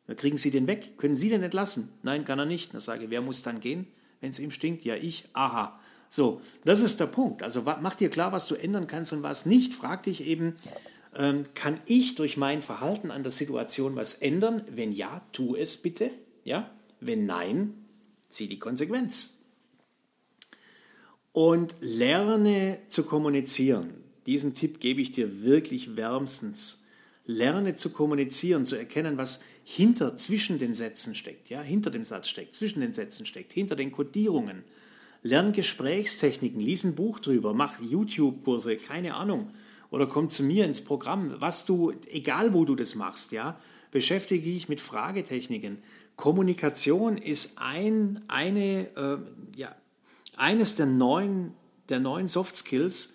dann 0.07 0.15
kriegen 0.15 0.37
Sie 0.37 0.51
den 0.51 0.67
weg. 0.67 0.97
Können 0.97 1.15
Sie 1.15 1.29
den 1.29 1.43
entlassen? 1.43 1.89
Nein, 2.03 2.23
kann 2.23 2.39
er 2.39 2.45
nicht. 2.45 2.73
Dann 2.73 2.79
sage 2.79 3.05
ich, 3.05 3.09
wer 3.09 3.21
muss 3.21 3.41
dann 3.41 3.59
gehen, 3.59 3.87
wenn 4.21 4.29
es 4.29 4.39
ihm 4.39 4.51
stinkt? 4.51 4.83
Ja, 4.83 4.95
ich. 4.95 5.27
Aha. 5.33 5.77
So, 6.07 6.41
das 6.63 6.81
ist 6.81 6.99
der 6.99 7.07
Punkt. 7.07 7.41
Also 7.41 7.63
mach 7.63 7.95
dir 7.95 8.09
klar, 8.09 8.31
was 8.31 8.47
du 8.47 8.55
ändern 8.55 8.87
kannst 8.87 9.13
und 9.13 9.23
was 9.23 9.45
nicht. 9.45 9.73
Frag 9.73 10.03
dich 10.03 10.25
eben, 10.25 10.55
ähm, 11.15 11.45
kann 11.55 11.79
ich 11.85 12.15
durch 12.15 12.37
mein 12.37 12.61
Verhalten 12.61 13.11
an 13.11 13.23
der 13.23 13.31
Situation 13.31 13.95
was 13.95 14.13
ändern? 14.15 14.61
Wenn 14.69 14.91
ja, 14.91 15.21
tu 15.31 15.55
es 15.55 15.77
bitte. 15.77 16.11
Ja? 16.43 16.69
Wenn 16.99 17.25
nein, 17.25 17.73
zieh 18.31 18.47
die 18.47 18.59
Konsequenz. 18.59 19.35
Und 21.33 21.75
lerne 21.79 22.79
zu 22.89 23.03
kommunizieren. 23.03 23.93
Diesen 24.25 24.53
Tipp 24.53 24.79
gebe 24.79 25.01
ich 25.01 25.11
dir 25.11 25.43
wirklich 25.43 25.95
wärmstens. 25.95 26.81
Lerne 27.25 27.75
zu 27.75 27.91
kommunizieren, 27.91 28.65
zu 28.65 28.75
erkennen, 28.75 29.17
was 29.17 29.41
hinter, 29.63 30.17
zwischen 30.17 30.59
den 30.59 30.73
Sätzen 30.73 31.15
steckt, 31.15 31.49
ja, 31.49 31.61
hinter 31.61 31.91
dem 31.91 32.03
Satz 32.03 32.27
steckt, 32.27 32.55
zwischen 32.55 32.81
den 32.81 32.93
Sätzen 32.93 33.25
steckt, 33.25 33.53
hinter 33.53 33.75
den 33.75 33.91
Kodierungen. 33.91 34.63
Lern 35.23 35.53
Gesprächstechniken, 35.53 36.59
lies 36.59 36.83
ein 36.83 36.95
Buch 36.95 37.19
drüber, 37.19 37.53
mach 37.53 37.79
YouTube-Kurse, 37.79 38.75
keine 38.77 39.15
Ahnung. 39.15 39.49
Oder 39.91 40.07
komm 40.07 40.29
zu 40.29 40.43
mir 40.43 40.65
ins 40.65 40.81
Programm, 40.81 41.35
was 41.39 41.65
du, 41.65 41.93
egal 42.09 42.53
wo 42.53 42.65
du 42.65 42.75
das 42.75 42.95
machst, 42.95 43.31
ja, 43.31 43.57
beschäftige 43.91 44.49
dich 44.49 44.67
mit 44.67 44.81
Fragetechniken. 44.81 45.77
Kommunikation 46.21 47.17
ist 47.17 47.57
ein, 47.57 48.23
eine, 48.27 48.95
äh, 48.95 49.17
ja, 49.55 49.75
eines 50.37 50.75
der 50.75 50.85
neuen, 50.85 51.55
der 51.89 51.99
neuen 51.99 52.27
Soft 52.27 52.55
Skills, 52.55 53.13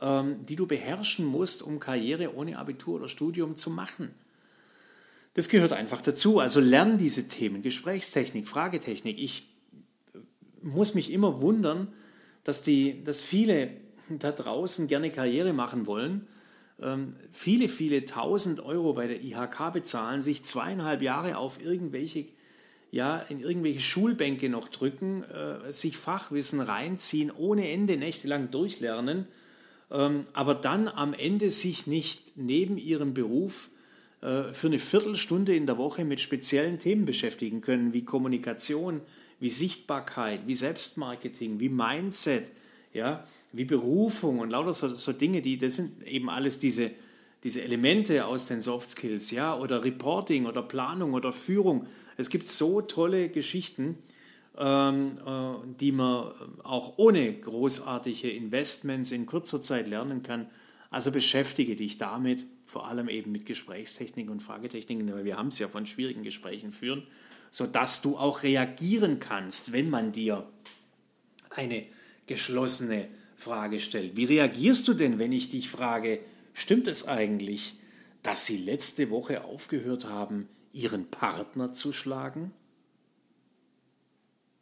ähm, 0.00 0.44
die 0.46 0.56
du 0.56 0.66
beherrschen 0.66 1.26
musst, 1.26 1.62
um 1.62 1.78
Karriere 1.78 2.34
ohne 2.34 2.58
Abitur 2.58 2.96
oder 2.96 3.06
Studium 3.06 3.54
zu 3.54 3.70
machen. 3.70 4.10
Das 5.34 5.48
gehört 5.48 5.72
einfach 5.72 6.00
dazu. 6.00 6.40
Also 6.40 6.58
lern 6.58 6.98
diese 6.98 7.28
Themen, 7.28 7.62
Gesprächstechnik, 7.62 8.48
Fragetechnik. 8.48 9.16
Ich 9.16 9.48
muss 10.60 10.94
mich 10.94 11.12
immer 11.12 11.40
wundern, 11.40 11.86
dass, 12.42 12.62
die, 12.62 13.04
dass 13.04 13.20
viele 13.20 13.70
da 14.08 14.32
draußen 14.32 14.88
gerne 14.88 15.12
Karriere 15.12 15.52
machen 15.52 15.86
wollen, 15.86 16.26
ähm, 16.82 17.12
viele, 17.30 17.68
viele 17.68 18.04
tausend 18.06 18.58
Euro 18.58 18.94
bei 18.94 19.06
der 19.06 19.22
IHK 19.22 19.72
bezahlen, 19.72 20.20
sich 20.20 20.42
zweieinhalb 20.42 21.00
Jahre 21.00 21.36
auf 21.36 21.62
irgendwelche 21.62 22.24
ja, 22.92 23.18
in 23.28 23.40
irgendwelche 23.40 23.80
Schulbänke 23.80 24.48
noch 24.48 24.68
drücken, 24.68 25.24
äh, 25.24 25.72
sich 25.72 25.96
Fachwissen 25.96 26.60
reinziehen, 26.60 27.30
ohne 27.30 27.70
Ende 27.70 27.96
nächtelang 27.96 28.50
durchlernen, 28.50 29.26
ähm, 29.90 30.26
aber 30.32 30.54
dann 30.54 30.88
am 30.88 31.14
Ende 31.14 31.50
sich 31.50 31.86
nicht 31.86 32.36
neben 32.36 32.78
ihrem 32.78 33.14
Beruf 33.14 33.70
äh, 34.22 34.52
für 34.52 34.66
eine 34.66 34.78
Viertelstunde 34.78 35.54
in 35.54 35.66
der 35.66 35.78
Woche 35.78 36.04
mit 36.04 36.20
speziellen 36.20 36.78
Themen 36.78 37.04
beschäftigen 37.04 37.60
können, 37.60 37.94
wie 37.94 38.04
Kommunikation, 38.04 39.00
wie 39.38 39.50
Sichtbarkeit, 39.50 40.40
wie 40.46 40.54
Selbstmarketing, 40.54 41.60
wie 41.60 41.68
Mindset, 41.68 42.50
ja, 42.92 43.24
wie 43.52 43.64
Berufung 43.64 44.40
und 44.40 44.50
lauter 44.50 44.72
so, 44.72 44.88
so 44.88 45.12
Dinge, 45.12 45.42
die, 45.42 45.58
das 45.58 45.76
sind 45.76 46.06
eben 46.06 46.28
alles 46.28 46.58
diese, 46.58 46.90
diese 47.44 47.62
Elemente 47.62 48.26
aus 48.26 48.46
den 48.46 48.62
Soft 48.62 48.90
Skills, 48.90 49.30
ja, 49.30 49.56
oder 49.56 49.84
Reporting 49.84 50.46
oder 50.46 50.62
Planung 50.62 51.14
oder 51.14 51.32
Führung. 51.32 51.86
Es 52.16 52.28
gibt 52.28 52.46
so 52.46 52.82
tolle 52.82 53.30
Geschichten, 53.30 53.98
ähm, 54.58 55.18
äh, 55.26 55.74
die 55.80 55.92
man 55.92 56.32
auch 56.62 56.98
ohne 56.98 57.32
großartige 57.32 58.30
Investments 58.30 59.10
in 59.10 59.26
kurzer 59.26 59.62
Zeit 59.62 59.88
lernen 59.88 60.22
kann. 60.22 60.46
Also 60.90 61.10
beschäftige 61.12 61.76
dich 61.76 61.98
damit, 61.98 62.46
vor 62.66 62.88
allem 62.88 63.08
eben 63.08 63.32
mit 63.32 63.46
Gesprächstechniken 63.46 64.30
und 64.30 64.42
Fragetechniken, 64.42 65.12
weil 65.12 65.24
wir 65.24 65.38
haben 65.38 65.48
es 65.48 65.58
ja 65.58 65.68
von 65.68 65.86
schwierigen 65.86 66.22
Gesprächen 66.22 66.72
führen, 66.72 67.04
sodass 67.50 68.02
du 68.02 68.16
auch 68.16 68.42
reagieren 68.42 69.18
kannst, 69.18 69.72
wenn 69.72 69.88
man 69.88 70.12
dir 70.12 70.46
eine 71.50 71.84
geschlossene 72.26 73.08
Frage 73.36 73.78
stellt. 73.78 74.16
Wie 74.16 74.24
reagierst 74.24 74.86
du 74.86 74.94
denn, 74.94 75.18
wenn 75.18 75.32
ich 75.32 75.48
dich 75.48 75.70
frage, 75.70 76.20
stimmt 76.60 76.86
es 76.86 77.06
eigentlich, 77.06 77.78
dass 78.22 78.46
Sie 78.46 78.58
letzte 78.58 79.10
Woche 79.10 79.44
aufgehört 79.44 80.06
haben, 80.06 80.48
ihren 80.72 81.10
Partner 81.10 81.72
zu 81.72 81.92
schlagen? 81.92 82.52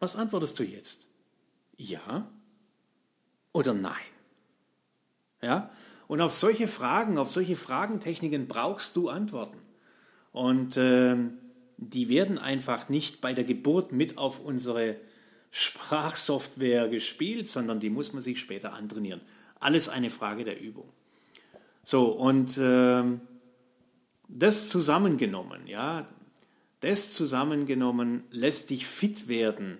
Was 0.00 0.16
antwortest 0.16 0.58
du 0.58 0.64
jetzt? 0.64 1.08
Ja 1.76 2.30
oder 3.52 3.74
nein? 3.74 3.94
Ja? 5.42 5.70
Und 6.06 6.20
auf 6.20 6.34
solche 6.34 6.68
Fragen, 6.68 7.18
auf 7.18 7.30
solche 7.30 7.56
Fragentechniken 7.56 8.46
brauchst 8.46 8.96
du 8.96 9.08
Antworten. 9.08 9.58
Und 10.32 10.76
äh, 10.76 11.16
die 11.76 12.08
werden 12.08 12.38
einfach 12.38 12.88
nicht 12.88 13.20
bei 13.20 13.34
der 13.34 13.44
Geburt 13.44 13.92
mit 13.92 14.18
auf 14.18 14.40
unsere 14.40 14.96
Sprachsoftware 15.50 16.88
gespielt, 16.88 17.48
sondern 17.48 17.80
die 17.80 17.90
muss 17.90 18.12
man 18.12 18.22
sich 18.22 18.38
später 18.38 18.74
antrainieren. 18.74 19.20
Alles 19.60 19.88
eine 19.88 20.10
Frage 20.10 20.44
der 20.44 20.60
Übung. 20.60 20.88
So, 21.90 22.08
und 22.08 22.58
äh, 22.58 23.02
das 24.28 24.68
zusammengenommen, 24.68 25.66
ja, 25.66 26.06
das 26.80 27.14
zusammengenommen 27.14 28.24
lässt 28.30 28.68
dich 28.68 28.86
fit 28.86 29.26
werden 29.26 29.78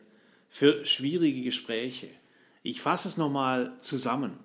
für 0.48 0.86
schwierige 0.86 1.42
Gespräche. 1.42 2.08
Ich 2.62 2.80
fasse 2.80 3.08
es 3.08 3.18
nochmal 3.18 3.76
zusammen. 3.78 4.38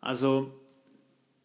Also, 0.00 0.58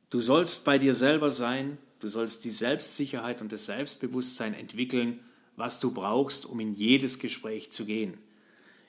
du 0.10 0.22
sollst 0.22 0.64
bei 0.64 0.78
dir 0.78 0.94
selber 0.94 1.30
sein, 1.30 1.78
du 2.00 2.08
sollst 2.08 2.46
die 2.46 2.52
Selbstsicherheit 2.52 3.42
und 3.42 3.52
das 3.52 3.66
Selbstbewusstsein 3.66 4.54
entwickeln, 4.54 5.20
was 5.58 5.82
du 5.82 5.92
brauchst, 5.92 6.46
um 6.46 6.62
in 6.62 6.74
jedes 6.74 7.20
Gespräch 7.20 7.74
zu 7.74 7.84
gehen. 7.84 8.14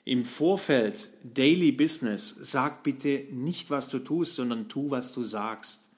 Im 0.05 0.23
Vorfeld 0.23 1.09
Daily 1.25 1.73
Business 1.73 2.29
sag 2.29 2.83
bitte 2.83 3.25
nicht, 3.33 3.69
was 3.69 3.89
du 3.89 3.99
tust, 3.99 4.35
sondern 4.35 4.69
tu, 4.69 4.91
was 4.91 5.11
du 5.11 5.25
sagst 5.25 5.89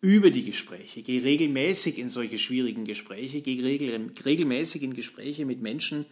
über 0.00 0.30
die 0.30 0.44
Gespräche, 0.44 1.02
geh 1.02 1.18
regelmäßig 1.18 1.98
in 1.98 2.08
solche 2.08 2.38
schwierigen 2.38 2.84
Gespräche, 2.84 3.42
geh 3.42 3.60
regelmäßig 4.24 4.82
in 4.82 4.94
Gespräche 4.94 5.44
mit 5.44 5.60
Menschen, 5.60 6.06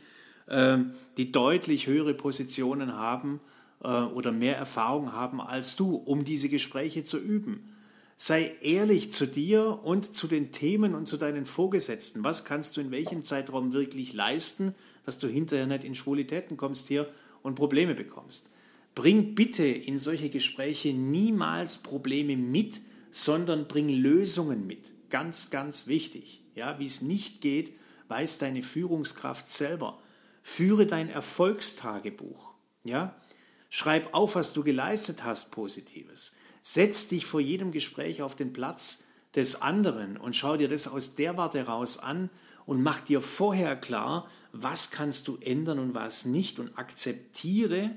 ähm, 0.49 0.93
die 1.17 1.33
deutlich 1.33 1.87
höhere 1.87 2.15
Positionen 2.15 2.95
haben 2.95 3.41
äh, 3.83 3.89
oder 3.89 4.33
mehr 4.33 4.57
Erfahrung 4.57 5.13
haben 5.13 5.41
als 5.41 5.77
du, 5.77 5.95
um 5.97 6.25
diese 6.25 6.49
Gespräche 6.49 7.05
zu 7.05 7.19
üben. 7.19 7.69
Sei 8.17 8.57
ehrlich 8.61 9.13
zu 9.13 9.27
dir 9.27 9.81
und 9.85 10.15
zu 10.15 10.27
den 10.27 10.51
Themen 10.51 10.95
und 10.95 11.07
zu 11.07 11.17
deinen 11.17 11.47
Vorgesetzten. 11.47 12.25
Was 12.25 12.45
kannst 12.45 12.77
du 12.77 12.81
in 12.81 12.91
welchem 12.91 13.23
Zeitraum 13.23 13.73
wirklich 13.73 14.13
leisten, 14.13 14.75
dass 15.09 15.19
du 15.19 15.29
hinterher 15.29 15.67
nicht 15.67 15.85
in 15.85 15.95
Schwulitäten 15.95 16.59
kommst 16.59 16.89
hier 16.89 17.09
und 17.43 17.55
Probleme 17.55 17.95
bekommst. 17.95 18.51
Bring 18.95 19.35
bitte 19.35 19.65
in 19.65 19.97
solche 19.97 20.29
Gespräche 20.29 20.93
niemals 20.93 21.79
Probleme 21.79 22.37
mit, 22.37 22.83
sondern 23.11 23.69
bring 23.69 23.89
Lösungen 23.89 24.67
mit. 24.67 24.93
Ganz, 25.11 25.51
ganz 25.51 25.87
wichtig. 25.87 26.43
Ja, 26.55 26.79
wie 26.79 26.87
es 26.87 27.03
nicht 27.03 27.41
geht, 27.41 27.73
weiß 28.09 28.39
deine 28.39 28.63
Führungskraft 28.63 29.51
selber. 29.51 29.99
Führe 30.43 30.87
dein 30.87 31.09
Erfolgstagebuch. 31.09 32.55
Ja, 32.85 33.15
schreib 33.69 34.15
auf, 34.15 34.35
was 34.35 34.53
du 34.53 34.63
geleistet 34.63 35.25
hast, 35.25 35.51
Positives. 35.51 36.33
Setz 36.63 37.09
dich 37.09 37.27
vor 37.27 37.41
jedem 37.41 37.71
Gespräch 37.71 38.23
auf 38.23 38.35
den 38.35 38.53
Platz 38.53 39.05
des 39.35 39.63
anderen 39.63 40.17
und 40.17 40.35
schau 40.35 40.57
dir 40.57 40.69
das 40.69 40.89
aus 40.89 41.15
der 41.15 41.37
Warte 41.37 41.67
raus 41.67 41.99
an 41.99 42.31
und 42.67 42.83
mach 42.83 43.01
dir 43.01 43.21
vorher 43.21 43.77
klar, 43.77 44.29
was 44.53 44.91
kannst 44.91 45.29
du 45.29 45.37
ändern 45.37 45.79
und 45.79 45.95
was 45.95 46.25
nicht 46.25 46.59
und 46.59 46.77
akzeptiere, 46.79 47.91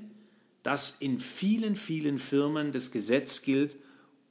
dass 0.62 0.96
in 1.00 1.18
vielen, 1.18 1.76
vielen 1.76 2.18
Firmen 2.18 2.72
das 2.72 2.90
Gesetz 2.90 3.42
gilt, 3.42 3.76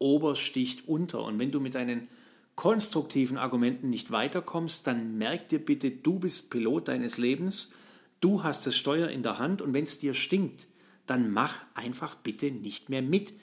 Ober 0.01 0.35
sticht 0.35 0.87
unter. 0.87 1.23
Und 1.23 1.39
wenn 1.39 1.51
du 1.51 1.59
mit 1.59 1.75
deinen 1.75 2.07
konstruktiven 2.55 3.37
Argumenten 3.37 3.89
nicht 3.89 4.11
weiterkommst, 4.11 4.85
dann 4.87 5.17
merk 5.17 5.49
dir 5.49 5.59
bitte, 5.59 5.91
du 5.91 6.19
bist 6.19 6.49
Pilot 6.49 6.89
deines 6.89 7.17
Lebens, 7.17 7.71
du 8.19 8.43
hast 8.43 8.67
das 8.67 8.75
Steuer 8.75 9.09
in 9.09 9.23
der 9.23 9.39
Hand 9.39 9.61
und 9.61 9.73
wenn 9.73 9.83
es 9.83 9.99
dir 9.99 10.13
stinkt, 10.13 10.67
dann 11.07 11.31
mach 11.31 11.55
einfach 11.73 12.15
bitte 12.15 12.51
nicht 12.51 12.89
mehr 12.89 13.01
mit. 13.01 13.33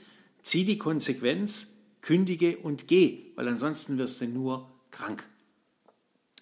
Zieh 0.42 0.64
die 0.64 0.78
Konsequenz, 0.78 1.72
kündige 2.00 2.58
und 2.58 2.86
geh, 2.86 3.32
weil 3.34 3.48
ansonsten 3.48 3.98
wirst 3.98 4.20
du 4.20 4.26
nur 4.26 4.70
krank. 4.90 5.28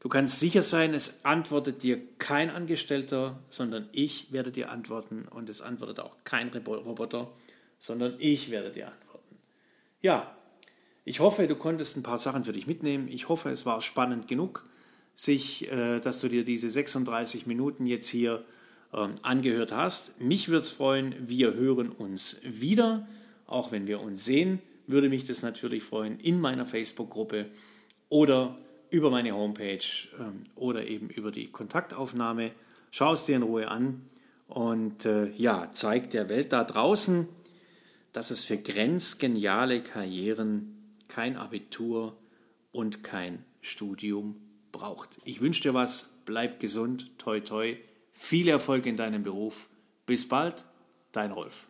Du 0.00 0.08
kannst 0.10 0.40
sicher 0.40 0.60
sein, 0.60 0.92
es 0.92 1.24
antwortet 1.24 1.82
dir 1.82 1.98
kein 2.18 2.50
Angestellter, 2.50 3.38
sondern 3.48 3.88
ich 3.92 4.30
werde 4.32 4.50
dir 4.50 4.70
antworten 4.70 5.26
und 5.30 5.48
es 5.48 5.62
antwortet 5.62 6.00
auch 6.00 6.18
kein 6.24 6.50
Roboter, 6.50 7.32
sondern 7.78 8.16
ich 8.18 8.50
werde 8.50 8.70
dir 8.70 8.88
antworten. 8.88 9.03
Ja, 10.04 10.30
ich 11.06 11.20
hoffe, 11.20 11.46
du 11.46 11.56
konntest 11.56 11.96
ein 11.96 12.02
paar 12.02 12.18
Sachen 12.18 12.44
für 12.44 12.52
dich 12.52 12.66
mitnehmen. 12.66 13.08
Ich 13.08 13.30
hoffe, 13.30 13.48
es 13.48 13.64
war 13.64 13.80
spannend 13.80 14.28
genug 14.28 14.68
sich, 15.14 15.72
äh, 15.72 15.98
dass 15.98 16.20
du 16.20 16.28
dir 16.28 16.44
diese 16.44 16.68
36 16.68 17.46
Minuten 17.46 17.86
jetzt 17.86 18.08
hier 18.08 18.44
ähm, 18.92 19.14
angehört 19.22 19.72
hast. 19.72 20.20
Mich 20.20 20.50
würde 20.50 20.60
es 20.60 20.68
freuen, 20.68 21.14
wir 21.20 21.54
hören 21.54 21.88
uns 21.88 22.42
wieder. 22.44 23.08
Auch 23.46 23.72
wenn 23.72 23.86
wir 23.86 24.02
uns 24.02 24.26
sehen, 24.26 24.60
würde 24.86 25.08
mich 25.08 25.26
das 25.26 25.40
natürlich 25.40 25.82
freuen 25.82 26.20
in 26.20 26.38
meiner 26.38 26.66
Facebook-Gruppe 26.66 27.46
oder 28.10 28.58
über 28.90 29.10
meine 29.10 29.32
Homepage 29.32 29.78
ähm, 30.20 30.42
oder 30.54 30.86
eben 30.86 31.08
über 31.08 31.30
die 31.30 31.50
Kontaktaufnahme. 31.50 32.50
Schau 32.90 33.14
es 33.14 33.24
dir 33.24 33.36
in 33.36 33.42
Ruhe 33.42 33.68
an 33.68 34.02
und 34.48 35.06
äh, 35.06 35.30
ja, 35.30 35.70
zeig 35.72 36.10
der 36.10 36.28
Welt 36.28 36.52
da 36.52 36.62
draußen, 36.62 37.26
dass 38.14 38.30
es 38.30 38.44
für 38.44 38.56
grenzgeniale 38.56 39.82
Karrieren 39.82 40.94
kein 41.08 41.36
Abitur 41.36 42.16
und 42.72 43.02
kein 43.02 43.44
Studium 43.60 44.36
braucht. 44.72 45.18
Ich 45.24 45.40
wünsche 45.40 45.62
dir 45.62 45.74
was, 45.74 46.10
bleib 46.24 46.60
gesund, 46.60 47.10
toi 47.18 47.40
toi, 47.40 47.76
viel 48.12 48.48
Erfolg 48.48 48.86
in 48.86 48.96
deinem 48.96 49.24
Beruf. 49.24 49.68
Bis 50.06 50.28
bald, 50.28 50.64
dein 51.12 51.32
Rolf. 51.32 51.66